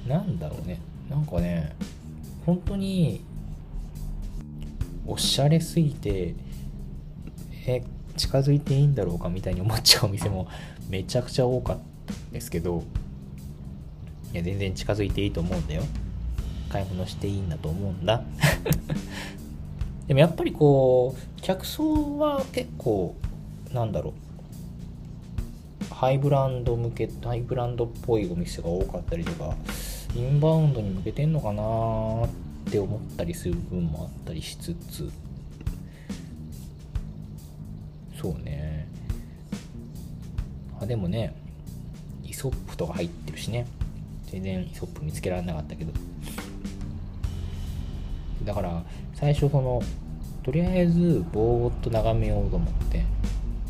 [0.08, 0.80] なんだろうね。
[1.10, 1.76] なんかね
[2.46, 3.22] 本当に
[5.08, 6.36] おしゃれすぎて
[7.66, 7.84] え
[8.18, 10.48] 近づいていいんだろうかみたいに思っちゃうお店も
[10.90, 12.84] めちゃくちゃ多かったですけど
[14.34, 15.84] いや全然近づいていいと思うんだよ。
[16.70, 18.24] 買い物していいんだと思うんだ。
[20.08, 23.16] でもやっぱりこう客層は結構
[23.74, 24.14] なんだろ
[25.92, 25.94] う。
[25.94, 29.54] ハイブランド向けハイブランドっぽいお店が多かったりとか
[30.16, 35.12] インバウンドに向けてんのかなって思ったりする部分もあったりしつつ。
[38.22, 38.69] そうね。
[40.80, 41.36] あでもね
[42.24, 43.68] イソップとか入ってるしね。
[44.32, 45.92] 全然イソップ見つけられなかったけど。
[48.44, 49.82] だから最初その
[50.44, 53.04] とりあえずぼーっと眺めようと思って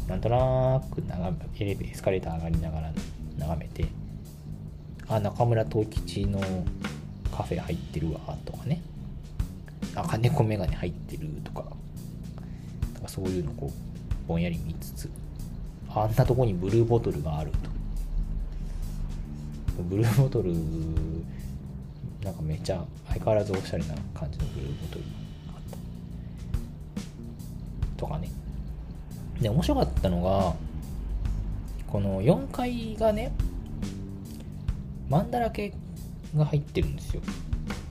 [0.08, 2.92] なんとなく眺めエレベエスカレーター上がりながら
[3.38, 3.88] 眺めて
[5.08, 6.40] あ中村藤吉の
[7.36, 8.82] カフェ入ってるわとかね。
[9.96, 11.64] あ金子メガネ入ってるとか。
[13.02, 15.10] かそういうのこうぼんやり見つつ。
[15.94, 17.58] あんなとこにブルーボトルがあると。
[19.84, 20.54] ブルーボトル
[22.24, 25.08] なんかめっちゃ相変わらずおしゃれな感じのブルーボトルが
[25.56, 25.62] あっ
[27.98, 28.02] た。
[28.02, 28.30] とかね。
[29.42, 30.54] で面白かったのが
[31.88, 33.32] この4階がね
[35.10, 35.74] マンだらけ
[36.36, 37.22] が入ってるんですよ。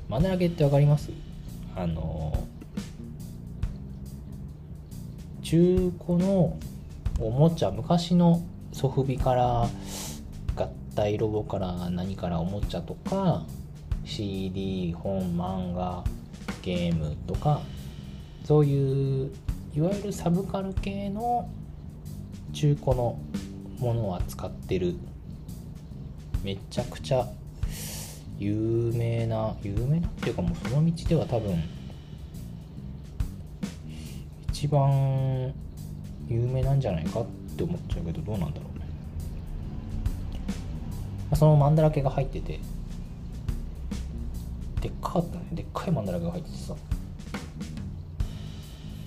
[0.08, 1.10] マンだらけって分かります？
[1.74, 2.46] あの
[5.42, 6.56] 中古の
[7.20, 9.68] おもちゃ昔のソフビから
[10.56, 13.44] 合体ロボから何からおもちゃとか
[14.04, 16.04] CD 本漫画
[16.62, 17.60] ゲームとか
[18.44, 19.32] そういう
[19.74, 21.50] いわゆるサブカル系の
[22.52, 23.18] 中古の
[23.78, 24.96] ものを扱ってる。
[26.44, 27.26] めちゃくちゃ
[28.38, 31.62] 有名な有名なっていうかもうその道では多分
[34.50, 35.52] 一番
[36.28, 38.84] 有名なんじゃないかって思っちゃうけどどうなんだろうね、
[41.34, 42.60] そのマンだらけが入ってて。
[44.80, 45.46] でっかかったね。
[45.52, 46.74] でっかいマンだらけが入っててさ。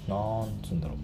[0.07, 0.95] なんつうんだろ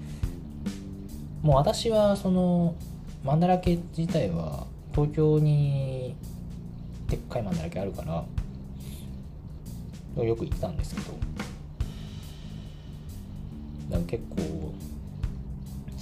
[1.43, 1.47] う。
[1.47, 2.75] もう私はその
[3.23, 6.15] マンだらけ自体は東京に
[7.07, 8.25] でっかいマンだらけあるから
[10.23, 11.15] よく行ってたんですけど。
[14.05, 14.73] 結構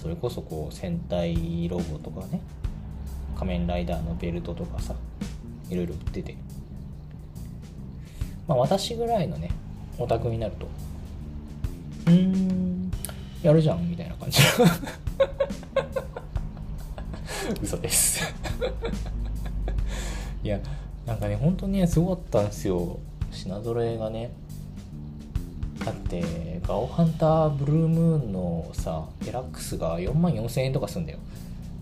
[0.06, 2.40] それこそこう戦隊ロボとかね
[3.36, 4.94] 仮面ライダーのベルトとかさ
[5.68, 6.38] いろいろ売ってて。
[8.48, 9.50] まあ私ぐらいのね
[9.98, 10.68] オタクになると
[12.06, 12.92] うーん
[13.42, 14.42] やるじゃんみたいな感じ。
[17.64, 18.32] 嘘です。
[20.44, 20.60] いや
[21.08, 23.00] なんかね本当にねすごかったんですよ。
[23.32, 24.30] 品揃えがね。
[25.86, 31.20] だってガオハンターブルームーンのさデラックスが4万4000円とかすんだよ。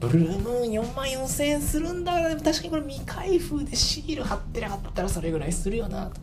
[0.01, 2.11] ブルームーン4万4000円するんだ。
[2.35, 6.19] 確かにこれ未開封でシール貼ってなかったらそれぐらいするよなと。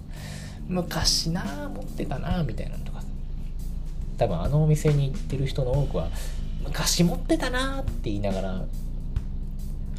[0.69, 3.03] 昔な持ってたなみたいなのとか。
[4.19, 6.11] 多分あのお店に行ってる人の多くは
[6.63, 8.65] 昔持ってたなって言いながら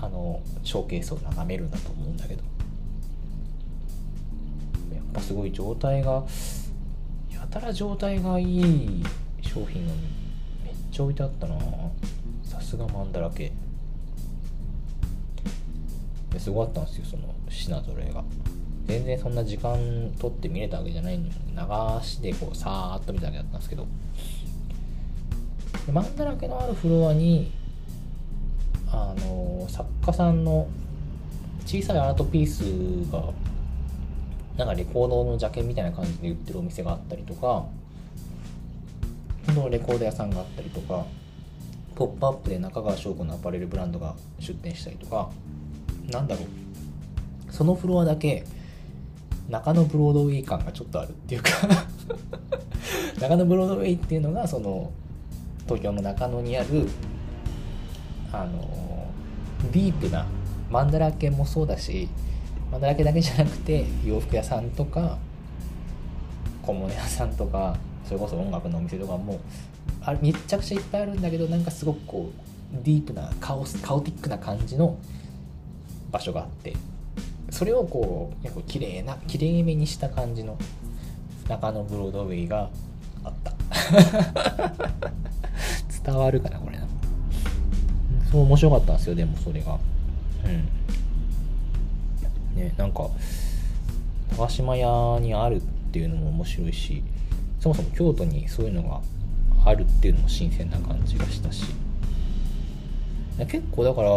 [0.01, 2.43] あのショーケースを眺めるんだと思うんだけど。
[4.93, 6.23] やっぱすごい状態が
[7.51, 9.03] たら状態がいい
[9.41, 9.93] 商品が
[10.63, 11.55] めっちゃ置いてあったな。
[12.43, 13.51] さすがマンだらけ
[16.37, 18.23] すごかったんですよその品揃えが。
[18.87, 19.77] 全然そんな時間
[20.19, 23.85] 取って見れたわけじゃないのに流しでこうさーっと見ただけだったんですけど。
[25.91, 27.51] マンだらけのあるフロアに
[28.91, 30.67] あの作家さんの
[31.65, 33.23] 小さいアートピースが
[34.57, 37.65] なんかレコードの邪険みたいな感じで売ってるお店があったりとか
[39.53, 41.05] のレコード屋さんがあったりとか
[41.95, 45.29] ポップアップで中川翔子のアパレルブランドが出店したりとか
[46.09, 46.47] なんだろう。
[47.51, 48.45] そのフロアだけ
[49.49, 51.49] 中野ブロードウェイ感がちょっとあるっていうか
[53.19, 54.91] 中野ブロードウェイっていうのがその
[55.65, 56.87] 東京の中野にある
[58.31, 59.07] あの
[59.73, 60.25] ディープな
[60.69, 62.07] マンダラケもそうだし
[62.71, 65.17] マンダラケだけじゃなくて洋服屋さんとか
[66.61, 69.39] 小物屋さんとかそれこそ音楽のお店とかも
[70.01, 74.97] あれめちゃくちゃいっぱいあるんだけどなんかすごくこうディープなカオスカオティックな感じの
[76.11, 76.73] 場所があって
[77.49, 80.57] それをこう結構綺麗な綺麗めにした感じの
[81.49, 82.69] 中野ブロードウェイが
[83.23, 83.51] あった。
[86.03, 86.87] 伝わるかなこれな。
[88.31, 89.77] そう面白かったんですよでもそれが。
[90.45, 90.67] うん。
[92.55, 93.09] ねなんか
[94.37, 95.61] 高島屋にあるっ
[95.91, 97.03] ていうのも面白いし
[97.59, 99.01] そもそも京都にそういうのが
[99.65, 101.65] あるっていうのも新鮮な感じがしたし。
[103.37, 104.09] 結構だから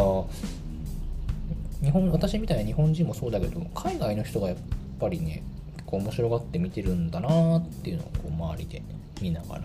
[1.82, 4.56] 日本私みたいな日本人もそうだけど海外の人がやっ
[5.00, 5.42] ぱりね
[5.76, 8.82] 結構面白がって見てるんだなっていうのをこう周りで
[9.20, 9.62] 見ながら。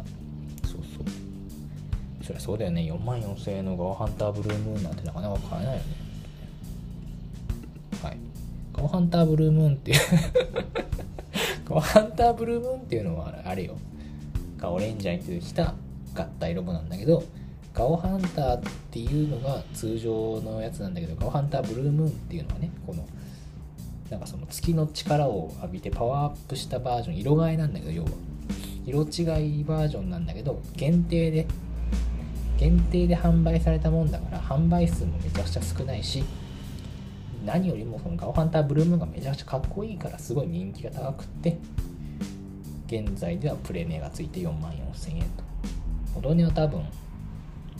[0.64, 2.24] そうそう。
[2.24, 2.82] そりゃそうだよね。
[2.82, 5.86] 4万4000円のガオハンターブルームーンなんてなかなか買えないよね。
[8.80, 10.00] ガオハンターブルームーンっていう
[11.68, 13.76] ガオハンターブルームーンっていうのはあれよ。
[14.58, 15.74] ガオレンジャーに出てきた
[16.16, 17.24] 合体ロボなんだけど
[17.74, 23.06] ガオハンターっていうのが通常のやつなんだけどガオハンターブルームーンっていうのはねこの
[24.10, 28.10] なんかその月の力を浴びてパワーアップしたバージョン色替えなんだけど要は。
[28.86, 31.46] 色違いバージョンなんだけど限定で
[32.58, 36.24] 限定で販売されたもんだから販売数もめちゃくちゃ少ないし
[37.46, 41.58] 何よりもそのガオハンターブルームーンがめちゃくちゃかっこいいからすごい人気が高くって
[42.88, 45.44] 現在ではプレミアがついて4万4000円と。
[46.16, 46.82] 元値は多分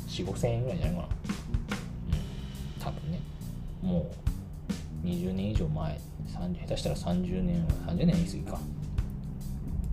[0.08, 1.08] 4 5千円ぐらいじゃないかな。
[1.08, 2.84] うん。
[2.84, 3.20] 多分ね。
[3.82, 4.12] も
[5.04, 8.60] う20年以上前30下手したら30年30年言い過ぎか。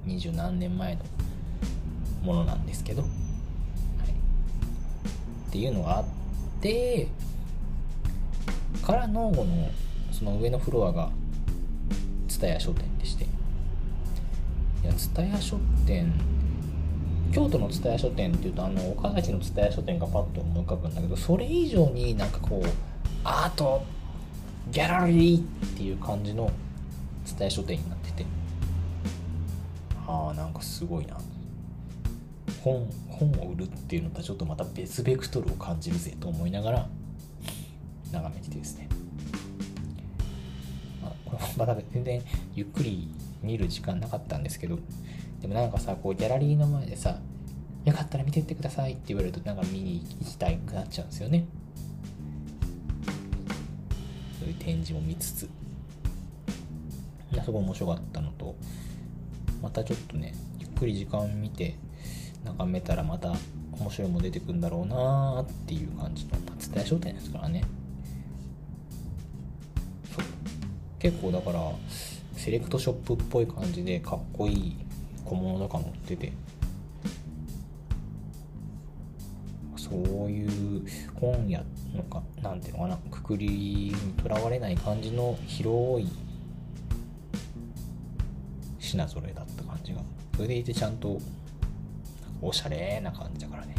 [0.05, 1.03] 二十何年前の
[2.23, 3.11] ものなんですけど、はい、
[5.49, 6.05] っていうのがあっ
[6.61, 7.09] て
[8.83, 9.71] からのこの
[10.13, 11.11] その上のフロアが
[12.29, 13.29] 蔦屋書店でしてい
[14.85, 16.13] や蔦屋書店
[17.33, 22.69] 京都の蔦屋書店っていうとあの岡崎の蔦屋書店がパッと思い浮かぶんだけどそれ以上になんかこう
[23.25, 23.85] アート
[24.71, 25.43] ギャラリーっ
[25.77, 26.51] ていう感じの
[27.25, 28.27] 蔦屋書店になってて
[30.07, 31.17] ああなんかすごいな。
[32.67, 36.89] 本本を売るっていうのとはちょっとまた別ベクトルを感じるぜと思いながら
[38.13, 38.89] 眺めててですね、
[41.03, 42.23] まあ、これまだ全然
[42.55, 43.09] ゆっくり
[43.43, 44.79] 見る時間なかったんですけど
[45.41, 47.19] でもなんかさこうギャラリーの前でさ
[47.85, 51.47] よかったら見てってくださいって言われるとなんか見に行きたくなっちゃうんですよね。
[54.41, 55.49] そういう展示も見つつ。
[57.45, 58.57] すごい面白かったのと
[59.63, 61.77] またちょっとねゆっくり時間見て
[62.45, 63.35] 眺めたらまた
[63.79, 67.63] 面白いも出てくるんだろうなーっていう感じの伝え商店ですからね。
[70.99, 71.73] 結構だから
[72.37, 74.77] セレクトショップっぽい感じでかっこいい
[75.25, 76.33] 小物とか持ってて。
[79.77, 80.85] そういう
[81.15, 81.63] 本屋
[81.95, 86.11] のかなんていうのかなくくりにとらわれない感じの広い
[88.81, 90.01] 品揃えだった感じが。
[90.35, 91.19] それでいてちゃんと
[92.43, 93.77] おしゃれな感じだからね。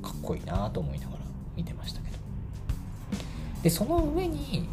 [0.00, 1.18] かっこいいなと思いながら
[1.54, 2.16] 見てましたけど。
[3.62, 4.66] でその上に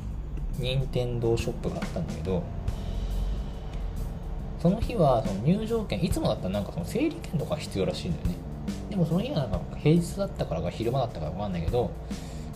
[0.59, 2.43] 任天堂ショップがあったんだけど
[4.61, 8.35] その日はその入場券いつもだったらなんかその整理券とか必要らしいんだよね。
[8.89, 11.91] でもその日はなんか平日だったからか昼間だったからわかんないけど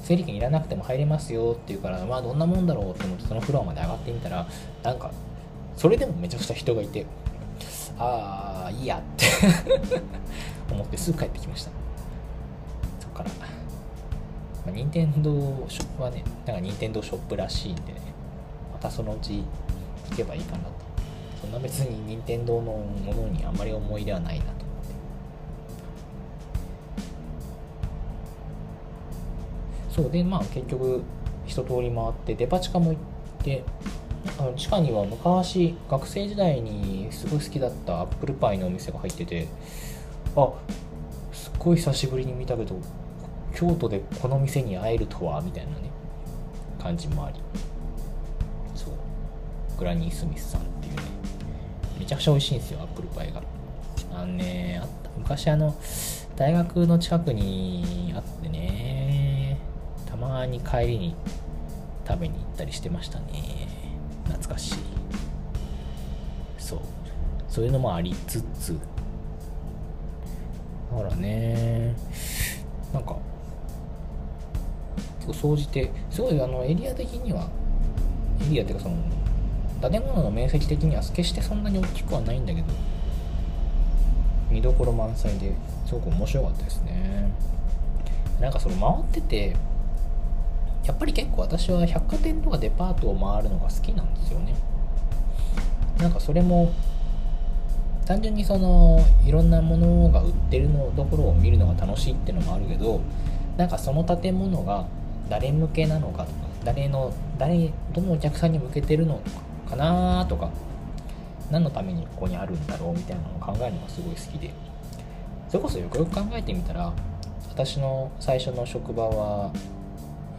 [0.04, 4.48] 整理券いらなくても入れますよって言うからまあどんなもんだろうって思ってそのフロアまで上がってみたら
[4.84, 5.12] なんか
[5.76, 7.06] それでもめちゃくちゃ人がいて
[8.00, 9.26] ああいいやって
[10.72, 11.72] 思ってすぐ帰ってきました。
[13.00, 13.30] そっから、
[14.68, 15.32] まあ、任天堂
[15.70, 18.02] ショップはねなんか任天堂ショップらしいんでね。
[18.74, 19.46] またそのうち
[20.10, 20.72] 行けばいいかなと。
[21.42, 24.58] そんな別に任天堂のものにあまり思い出はないなと思っ
[29.88, 29.96] て。
[29.96, 31.02] そうでまあ結局
[31.46, 33.64] 一通り回ってデパ地下も行って
[34.38, 39.48] あの地下には昔学生時代にすごい好きだったアップルパイのお店が入ってて
[40.36, 40.52] あ
[41.32, 42.76] すっごい久しぶりに見たけど
[43.58, 45.90] 京都でこの店に会えるとはみたいなね
[46.80, 47.40] 感じもあり。
[48.76, 48.94] そう。
[49.80, 51.02] グラニー・スミスさんっていうね。
[52.00, 53.42] めちゃくちゃ美味しいんですよアップルパイが。
[54.14, 55.74] あのねあった昔あの
[56.36, 59.58] 大学の近くにあってね
[60.06, 61.16] たまに帰りに
[62.08, 63.26] 食べに行ったりしてましたね。
[64.26, 64.76] 懐かしい。
[66.60, 66.80] そう。
[67.50, 68.78] そういうのもありつつ。
[70.92, 71.96] だからね
[72.94, 73.18] なんか
[75.34, 77.48] 総じてすごいあのエリア的には
[78.42, 78.96] エリアっていうかその
[79.90, 82.68] 建物の面積的には決してそんなに大きくはないんだけど
[84.50, 85.54] 見どころ満載で
[85.86, 87.30] すごく面白かったですね。
[88.40, 89.56] なんかその回ってて
[90.86, 94.56] やっぱり結構私は百貨店とかデパートを回るのが好きなんですよね。
[96.00, 96.72] なんかそれも
[98.06, 103.02] 単純にそのいろんなものが売ってるのところを見るのが楽しいってのもあるけど
[103.58, 104.86] なんかその建物が
[105.30, 109.22] 誰向けなのかとか誰の誰どのお客さんに向けてるの
[109.70, 110.50] かなとか
[111.52, 114.52] 何のためにここにあるんだろうみたいなのを考えるのがすごい好きで。
[115.50, 116.92] それこそよくよく考えてみたら
[117.50, 119.52] 私の最初の職場は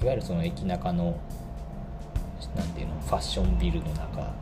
[0.03, 1.19] いわゆるその駅中の
[2.55, 4.35] 何ていうのファッションビルの中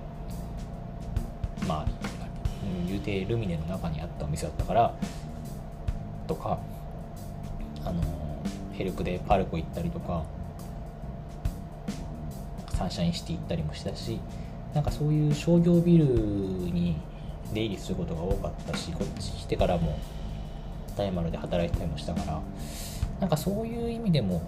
[1.68, 1.86] まあ
[2.86, 4.94] 言うてルミネの中にあったお店だったから
[6.26, 6.58] とか
[7.84, 8.02] あの
[8.72, 10.24] ヘルプでパルコ行ったりとか
[12.76, 14.20] サンシャインシティ行ったりもしたし
[14.74, 16.96] なんかそういう商業ビルに
[17.54, 19.98] 出入りすることが多かったしこっち来てからも
[20.96, 22.42] 大丸で働いてたりもしたから
[23.20, 24.42] なんかそういう意味でも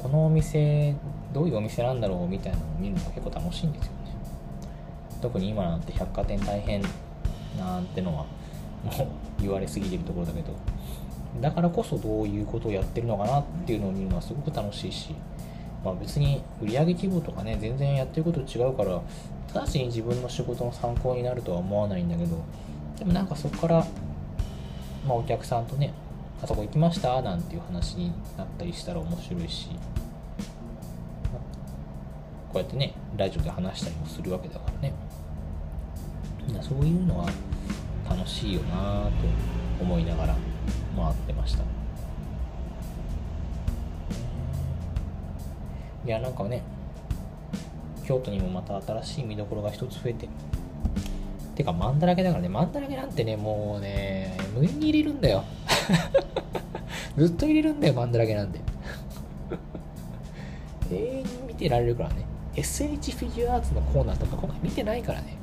[0.00, 0.94] このお店
[1.32, 3.98] どういうお店なんだろうみたいなのを見るのが結構楽しいんですよね。
[5.20, 6.82] 特に今なんて百貨店大変
[7.58, 8.24] なんてのは
[8.84, 9.04] も
[9.38, 10.54] う言われすぎてるところだけど
[11.40, 15.14] だからこそどういうことをやってるのかなっていうのを見るのはすごく楽しいし、
[15.84, 19.00] まあ、別に売上規模とかね全然やってること違うから
[19.54, 22.36] 直ちに自分の仕事の参考になるとは思わないんだけど
[22.98, 23.86] でもなんかそこから、
[25.06, 25.92] まあ、お客さんとね
[26.42, 29.68] あそこ行きましたなんていう話になったりしたら面白いし
[32.52, 34.92] こうやってねラジオで話したりもするわけだからね。
[36.62, 37.28] そういうのは
[38.08, 39.10] 楽しいよなと
[39.80, 40.36] 思いながら
[40.96, 41.69] 回ってました。
[46.10, 46.60] いやなんかね
[48.04, 50.28] 京都にもまた新しい見どころが一つ増えて
[51.54, 55.44] てかマンだらけだからねマンだらけなんてねもうね無限に入れるんだよ。
[57.16, 58.58] ずっと入れるんだよマンだらけなんで
[60.90, 62.24] 永遠に見てられるからね。
[62.56, 65.36] SH フィギュアアーツのコーナーとか今回見てないからね。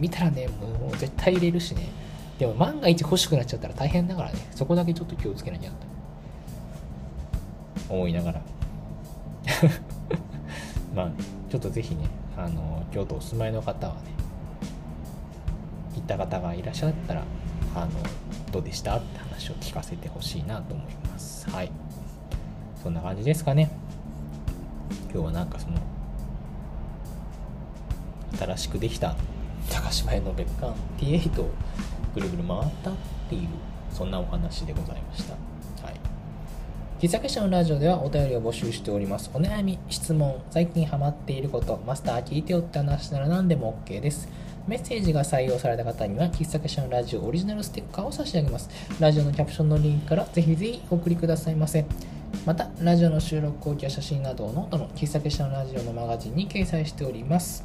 [0.00, 1.82] 見たらねもう絶対入れるしね。
[2.40, 4.48] でも万が一欲しくなっちゃったら大変だからね。
[4.50, 5.76] そこだけちょっと気をつけなきゃと
[7.94, 8.49] 思いながら。
[10.94, 11.14] まあね
[11.50, 12.04] ちょっとぜひね
[12.36, 14.00] あの京都お住まいの方はね
[15.94, 17.24] 行った方がいらっしゃったら
[17.74, 17.90] あの
[18.52, 21.48] どうでしたって話を聞かせてほしいなと思います。
[21.50, 21.70] はい。
[22.82, 23.70] そんな感じですかね。
[25.12, 25.76] 今日はなんかその
[28.38, 29.14] 新しくできた
[29.70, 31.50] 高島屋の別館 T8 を
[32.14, 32.94] ぐるぐる回ったっ
[33.28, 33.48] ていう
[33.92, 35.49] そんなお話でございました。
[37.00, 39.30] 喫茶結社のラジオではお便りを募集しております。
[39.32, 44.28] お悩み質問最近ハマっていることマスター聞いてよって話なら何でも OK です。
[44.68, 48.68] メッセージが採用された方には喫茶結社のラジオオリジナルステッカーを差し上げます。
[49.00, 51.86] ラジオのキャプションのリンクからぜひぜひお送りくださいませ。
[52.44, 57.64] またラジオの収録後記や写真などをノートの喫茶結社のラジオのマガジンに掲載しております。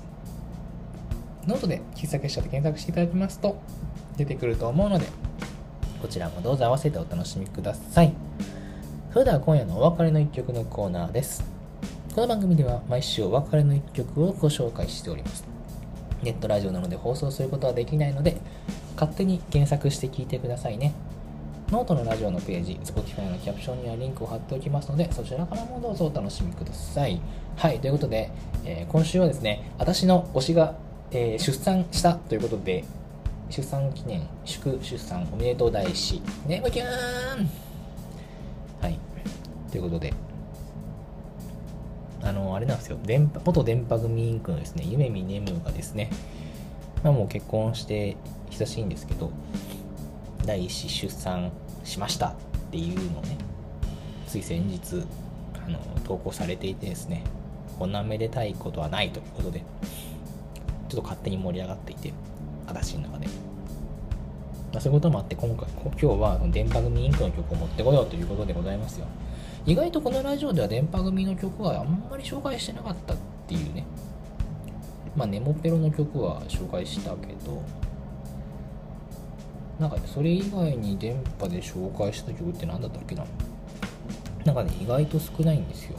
[1.45, 3.57] ノートで喫茶結社で検索していただきますと
[4.15, 5.05] 出てくると思うので
[6.01, 8.13] こちらもどうぞ合わせてお楽しみください。
[9.15, 11.41] それでは今夜のお別れの一曲のコーナーです。
[12.13, 15.45] この番組では毎週お別れの一曲をご紹介しております。
[16.21, 18.35] ネットラジオなので放送することはできないので
[18.95, 20.93] 勝手に検索して聞いてくださいね。
[21.71, 27.21] ノートのラジオのページ、Spotify のキャプションにはリンクを貼っておきますので、そちらからもどうぞお楽しみください。
[27.55, 28.31] はい、ということで、
[28.65, 30.75] えー、今週はですね、私の推しが、
[31.11, 32.83] えー、出産したということで、
[33.49, 37.64] 出産記念、祝出産おめでとう大師、ねむきゅーん
[38.85, 38.99] はい、
[39.71, 40.13] ということで、
[42.21, 46.11] あの、あれなんですよ、でんぱ元でんぱ組.inc のですね、夢眠ねむがですね、
[47.03, 48.15] まあ、もう結婚して
[48.51, 49.31] 久しいんですけど、
[50.45, 51.51] 第一子出産
[51.83, 52.35] しましたっ
[52.69, 53.37] ていうのをね
[54.27, 55.03] つい先日
[55.65, 57.23] あの投稿されていてですね。
[57.79, 62.13] こんなめでたいことはないということでちょっと勝手に盛り上がっていて
[62.67, 63.27] 私の中で、
[64.75, 69.07] まあ、そういうこともあって今回今日は電波組インクの曲を持ってこようということでございますよ。
[69.65, 73.17] 意外とこのラジオでは電波組の曲はあんまり紹介してなかったっ
[73.47, 73.85] ていうね。
[75.15, 77.61] まあネモペロの曲は紹介したけど。
[79.79, 83.23] なんかね、それ以外に電波で紹介した曲って何だったっけな。
[84.43, 85.95] なんかね、意外と少ないんですよ。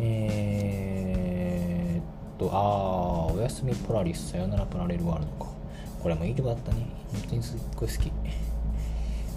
[0.00, 2.02] えー、っ
[2.38, 5.57] と、あー、おやすみポラリス、さよならパラレルワールドか。
[6.02, 6.86] これもいい曲だったね。
[7.12, 8.12] 本当にすっごい好き。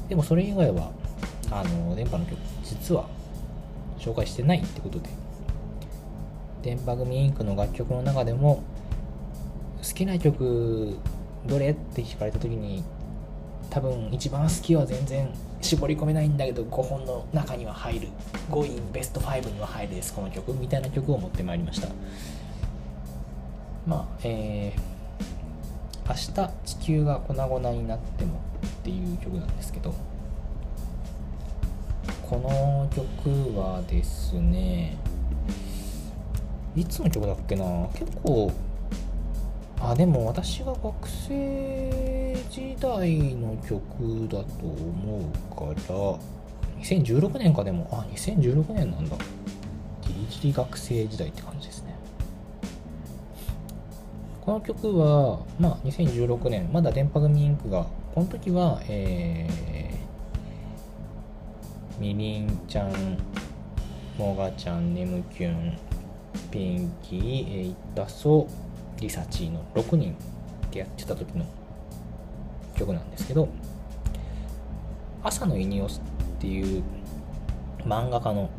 [0.10, 0.92] でもそれ以外は、
[1.52, 3.06] あの、電波の曲、実は
[3.98, 5.10] 紹介してないってことで、
[6.62, 8.64] 電波組インクの楽曲の中でも、
[9.82, 10.98] 好きな曲
[11.48, 12.84] どれって聞かれた時に
[13.70, 15.30] 多分一番好きは全然
[15.62, 18.08] 絞り込めないんだけど5本の中には入る
[18.50, 21.88] 5位ベスト5には入るですこの曲みたいな曲を持ってまいりました
[23.88, 24.82] まあえー、
[26.08, 26.32] 明日
[26.66, 29.94] 地球が粉々になってもっていう曲なんですけど
[32.24, 34.98] この曲はですね
[36.76, 38.52] いつの曲だっけな結構
[39.80, 46.20] あでも私が学生時代の曲だと思うから
[46.82, 49.16] 2016年かでもあ2016年なんだ。
[50.02, 51.96] ギリギリ学生時代って感じですね。
[54.42, 57.86] この曲はまあ2016年まだ電波組インクが
[58.16, 63.18] この時はえー、みりんちゃん
[64.18, 65.78] もがちゃんねむきゅん
[66.50, 68.48] ピンキーえいたそ
[69.00, 70.16] りさちーの6人
[70.72, 71.46] でやってた時の
[72.76, 73.48] 曲なんですけど
[75.22, 76.84] 浅野いにおっていう
[77.86, 78.50] 漫画家の、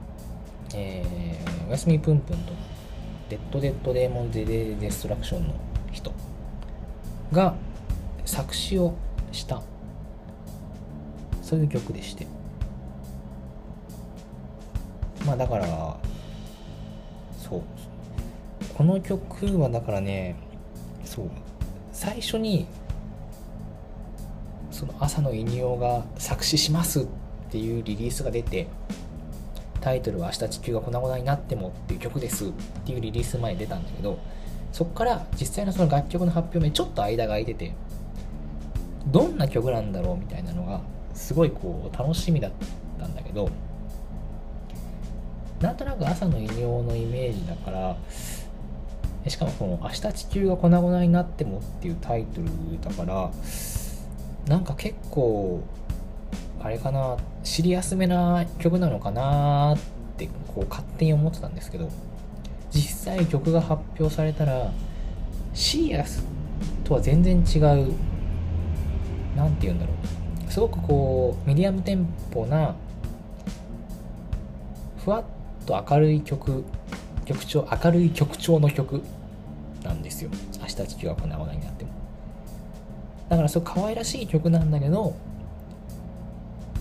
[0.75, 2.53] えー、おやすみプンプンと
[3.29, 6.13] デッド・デッド・デーモン・デ・デ・デストラクションの人
[7.33, 7.55] が
[8.25, 8.95] 作詞を
[9.31, 9.63] した。
[11.43, 12.27] そういう曲でして。
[15.27, 15.97] まあだから
[17.39, 17.63] そう。
[18.75, 20.37] この曲はだからね
[21.05, 21.31] そう。
[21.93, 22.67] 最初に
[24.71, 27.07] その朝のイニオが作詞しますっ
[27.51, 28.67] ていうリリースが出て
[29.81, 32.49] タイトルは「明日地球が粉々になっても」っていう曲ですっ
[32.85, 34.19] ていうリリース前に出たんだけど
[34.73, 37.75] そこから実際のその楽曲の発表目ちょっと間が空いてて
[39.07, 40.81] どんな曲なんだろうみたいなのが
[41.15, 42.53] すごいこう楽しみだっ
[42.99, 43.51] たんだけど
[45.61, 47.97] なんとなく朝の異形のイメージだから
[49.29, 52.49] しかもこの「明日地球が粉々になっても」っていうタイトル
[52.81, 53.31] だから
[54.49, 55.61] なんか結構
[56.61, 59.79] あれかなシリアスめな曲なのかなっ
[60.17, 61.89] てこう勝手に思ってたんですけど
[62.73, 64.73] 実際曲が発表されたら
[65.53, 66.25] シリアス
[66.85, 67.93] とは全然違う
[69.37, 69.93] 何て言うんだろ
[70.49, 70.51] う。
[70.53, 72.75] すごくこうミディアムテンポな
[75.03, 75.25] ふわっ
[75.67, 76.65] と明るい曲
[77.25, 79.03] 曲調明るい曲調の曲
[79.83, 80.31] なんですよ。
[80.61, 81.91] 明日地球がこんな話題になっても。
[83.29, 85.17] だからそう可愛らしい曲なんだけど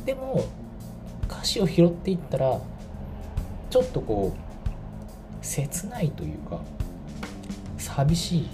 [0.06, 0.44] でも
[1.30, 2.60] 歌詞を拾っていったら
[3.70, 4.51] ちょっとこう
[5.42, 6.60] 切ないというか
[7.78, 8.50] 寂しい。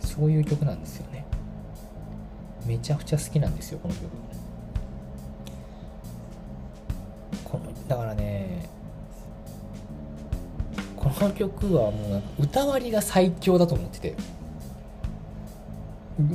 [0.00, 1.24] そういう曲なんですよね。
[2.66, 4.06] めちゃくちゃ好きなんですよこの曲。
[7.44, 8.68] このだからね
[10.96, 14.14] この曲はもう歌割りが最強だと思ってて。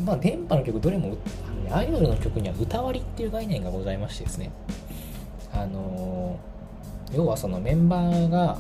[0.03, 1.15] まあ電波の曲どれも
[1.71, 4.49] アイドルの曲には歌割りっていう概念がございましてですね。
[5.53, 6.39] あの
[7.13, 8.57] 要はそのメンバーが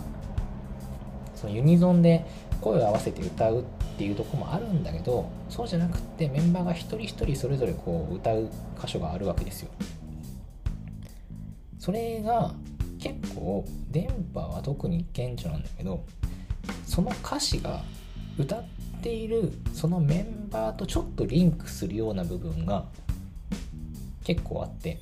[1.39, 2.25] そのユニゾンで
[2.61, 3.63] 声を合わせて歌うっ
[3.97, 8.49] ていうとこもあるんだけどそうじゃなくてメンバーが一人一人それぞれこう歌う
[8.81, 9.69] 箇所があるわけですよ。
[11.79, 12.53] それが
[12.99, 16.03] 結構電波は特に顕著なんだけど
[16.85, 17.83] その歌詞が
[18.37, 18.65] 歌っ
[19.01, 22.85] ているそのメンバーとちょっとリンクするような部分が
[24.23, 24.97] 結構あって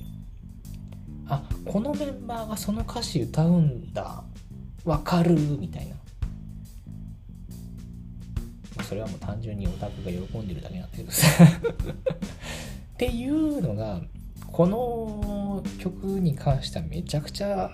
[1.28, 4.22] あこのメンバーがその歌詞歌うんだ。
[4.84, 5.96] わかるみたいな。
[8.86, 11.10] それはもう単純にオタクが喜んでるだけなんだけど。
[11.10, 14.00] さ っていうのが
[14.46, 17.70] この曲に関してはめちゃくちゃ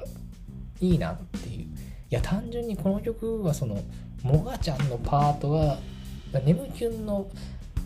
[0.81, 1.65] いいなっていう。
[1.65, 1.69] い
[2.11, 3.79] や単純にこの曲はその
[4.23, 5.79] もがちゃんのパートが
[6.45, 7.27] ネムキュンの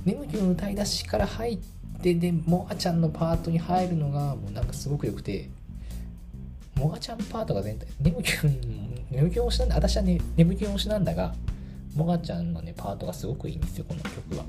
[0.04, 1.58] ネムキュン歌い出しから入っ
[2.02, 5.50] てでもがちゃんのパートに入るのがもうなんかすごく良くて。
[6.76, 11.34] もがちゃんパートが全体ネムキュンネムキュン推しなんだ私はねネムキュン推しなんだが
[11.97, 14.44] もがちゃんのねパートがすごくいいんですよこの曲は。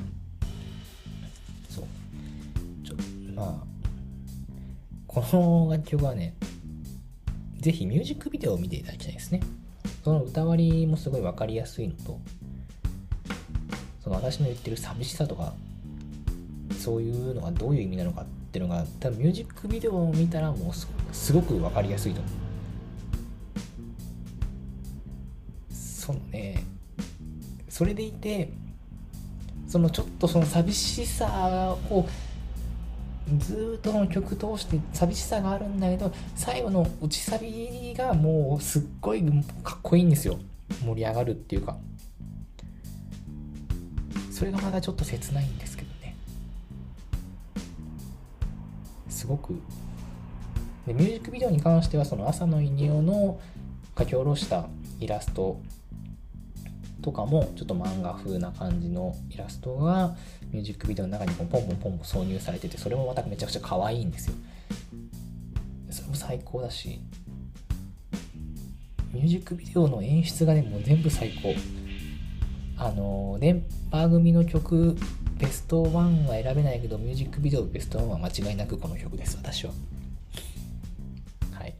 [1.70, 1.86] そう。
[2.86, 2.96] ちょ
[3.34, 3.64] まあ
[5.08, 6.36] この楽曲はね
[7.60, 9.42] ぜひミュージックビデオを見ていただきたいですね。
[10.04, 12.20] その歌割りもすごい分かりやすいのと
[14.02, 15.54] その私の言ってる寂しさとか
[16.78, 20.74] そういうのがどういう意味なのかっていうのが多分ミュージックビデオを見たらもう
[21.14, 22.34] すごく分かりやすいと思う。
[25.74, 26.64] そのね。
[27.78, 28.50] それでいて
[29.68, 32.08] そのちょっとその寂しさを
[33.38, 39.22] ずっとの曲通して寂しさがあるんだけど最後の打ちサビがもうすっごい
[39.64, 40.40] かっこいいんですよ。
[40.84, 41.78] 盛り上がるっていうか。
[44.32, 46.16] それがまだちょっと切ないんですけどね。
[49.08, 49.54] すごく。
[50.88, 53.40] でミュージックビデオに関してはその朝のイニオの
[53.96, 54.66] 書き下ろした
[55.00, 55.62] イラスト
[57.08, 60.14] とかもちょっと漫画風な感じのイラストが
[60.52, 64.36] ミュージックビデオの中にポンポンポンポン挿入されててそれもまためちゃくちゃ可愛いんですよ。
[65.90, 67.00] それも最高だし
[69.14, 71.56] ミュージックビデオの演出がねもう全部最高。
[72.76, 74.98] あの電波組の曲
[75.38, 79.72] ベスト1は選べないけどミュージックビデオベスト1は間違いなくこの曲です私は。
[81.54, 81.74] はい。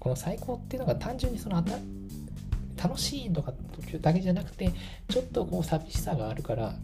[0.00, 1.56] この最高っていうのが単純にその
[2.86, 3.52] 楽しいとか
[4.00, 4.70] だけじゃなくて
[5.08, 6.76] ちょっとこう寂しさがあるから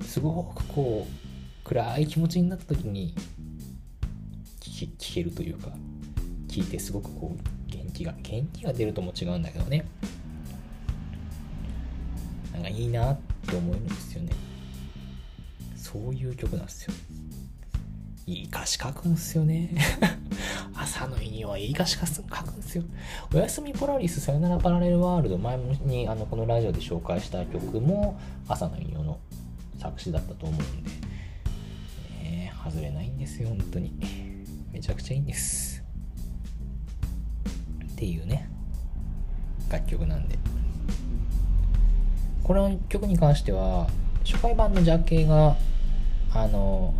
[0.00, 3.14] すごくこう暗い気持ちになった時に
[4.62, 5.68] 聞けるというか
[6.48, 9.84] 聞いてすごくこう元気が元気が出るとも違うんだけどね。
[12.54, 14.32] なんかいいなって思うんですよね。
[15.76, 16.94] そういう曲なんですよ。
[18.26, 19.74] いい歌詞書くんですよね。
[20.80, 22.84] 朝の日にはいい歌詞書くんですよ。
[23.34, 29.18] おやすみポラリスさよならパラレルワールド前にあのこのラジオで紹介した曲も朝の日の
[29.78, 30.90] 作詞だったと思うんで、
[32.22, 33.92] ね、外れないんですよ、本当に。
[34.72, 35.82] めちゃくちゃいいんです。
[37.92, 38.48] っていうね、
[39.70, 40.38] 楽曲なんで。
[42.44, 43.88] この曲に関しては、
[44.24, 45.56] 初回版のジャケが、
[46.32, 46.94] あの、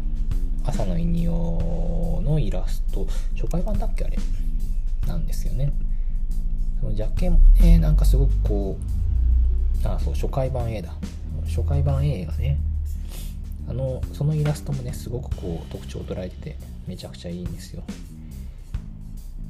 [0.69, 4.19] 朝のイニオのイラスト、初回版だっけあれ？
[5.07, 5.73] なんですよね。
[6.81, 8.79] そのジャケもね、なんかすごくこ
[9.85, 10.93] う、あ、そう、初回版 A だ。
[11.47, 12.59] 初回版 A がね、
[13.69, 16.57] あの、そのイラストもね、すごくこう特徴を捉えてて、
[16.87, 17.83] めちゃくちゃいいんですよ。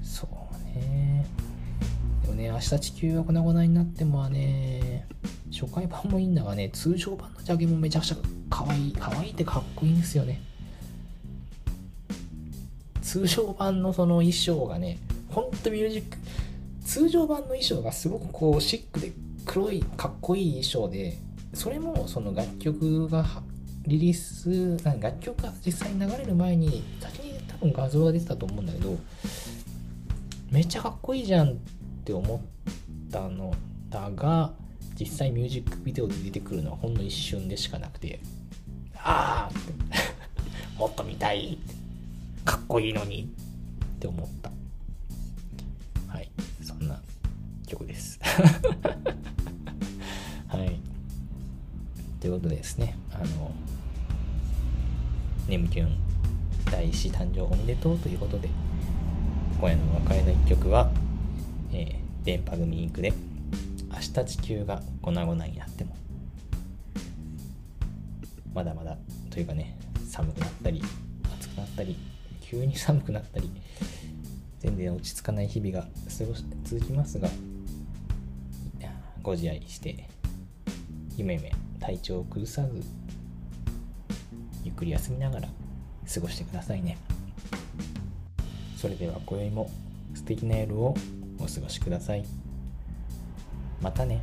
[0.03, 1.27] そうね
[2.23, 5.07] でもね明日地球が粉々になってもはね
[5.53, 8.17] 初回版もいいんだがね通常版のジャケもめちゃくちゃ
[8.51, 10.41] 可愛い可愛いってかっこいいんですよね
[13.09, 14.99] 通常版のその衣装がね
[15.31, 16.19] ほんとミュージック
[16.85, 19.13] 通常版の衣装がすごくこうシックで
[19.47, 21.17] 黒いかっこいい衣装で
[21.55, 23.25] それもその楽曲が
[23.87, 28.99] リリース楽曲が実際に流れる前に先に多分画像が出てたと思うんだけど
[30.51, 31.55] めっちゃかっこいいじゃんっ
[32.05, 33.55] て思ったの
[33.89, 34.53] だが
[35.01, 38.21] 実際ミュージックビデオで出てくるのはほんの一瞬でしかなくて
[38.97, 39.53] ああ
[40.79, 41.78] もっと見たいって。
[42.49, 43.31] かっこいいのに。
[43.97, 44.51] って思った。
[46.11, 46.31] はい。
[46.63, 46.99] そんな
[47.67, 48.19] 曲です。
[50.49, 50.81] はい。
[52.19, 52.97] ということでですね。
[53.13, 53.53] あの
[55.47, 55.99] ネムキュン
[56.73, 58.49] 第1誕生おめでとうということで
[59.61, 60.91] 今夜の別れの一曲は、
[61.71, 63.13] えー、電波組インクで
[63.91, 65.95] 明日地球が粉々になっても
[68.55, 68.97] まだまだ
[69.29, 69.77] というかね
[70.07, 70.83] 寒くなったり
[71.39, 72.08] 暑くなったり
[72.49, 73.51] 急に寒くなったり
[74.61, 77.29] 全然落ち着かない日々が過ごし続きますが
[79.23, 80.09] ご自愛して
[81.17, 82.83] 夢夢体調を崩さず
[84.65, 85.49] ゆっくり休みながら
[86.13, 86.97] 過ごしてくださいね
[88.79, 89.71] それでは今宵も
[90.15, 90.95] 素敵な夜を
[91.39, 92.25] お過ごしください
[93.81, 94.23] またね。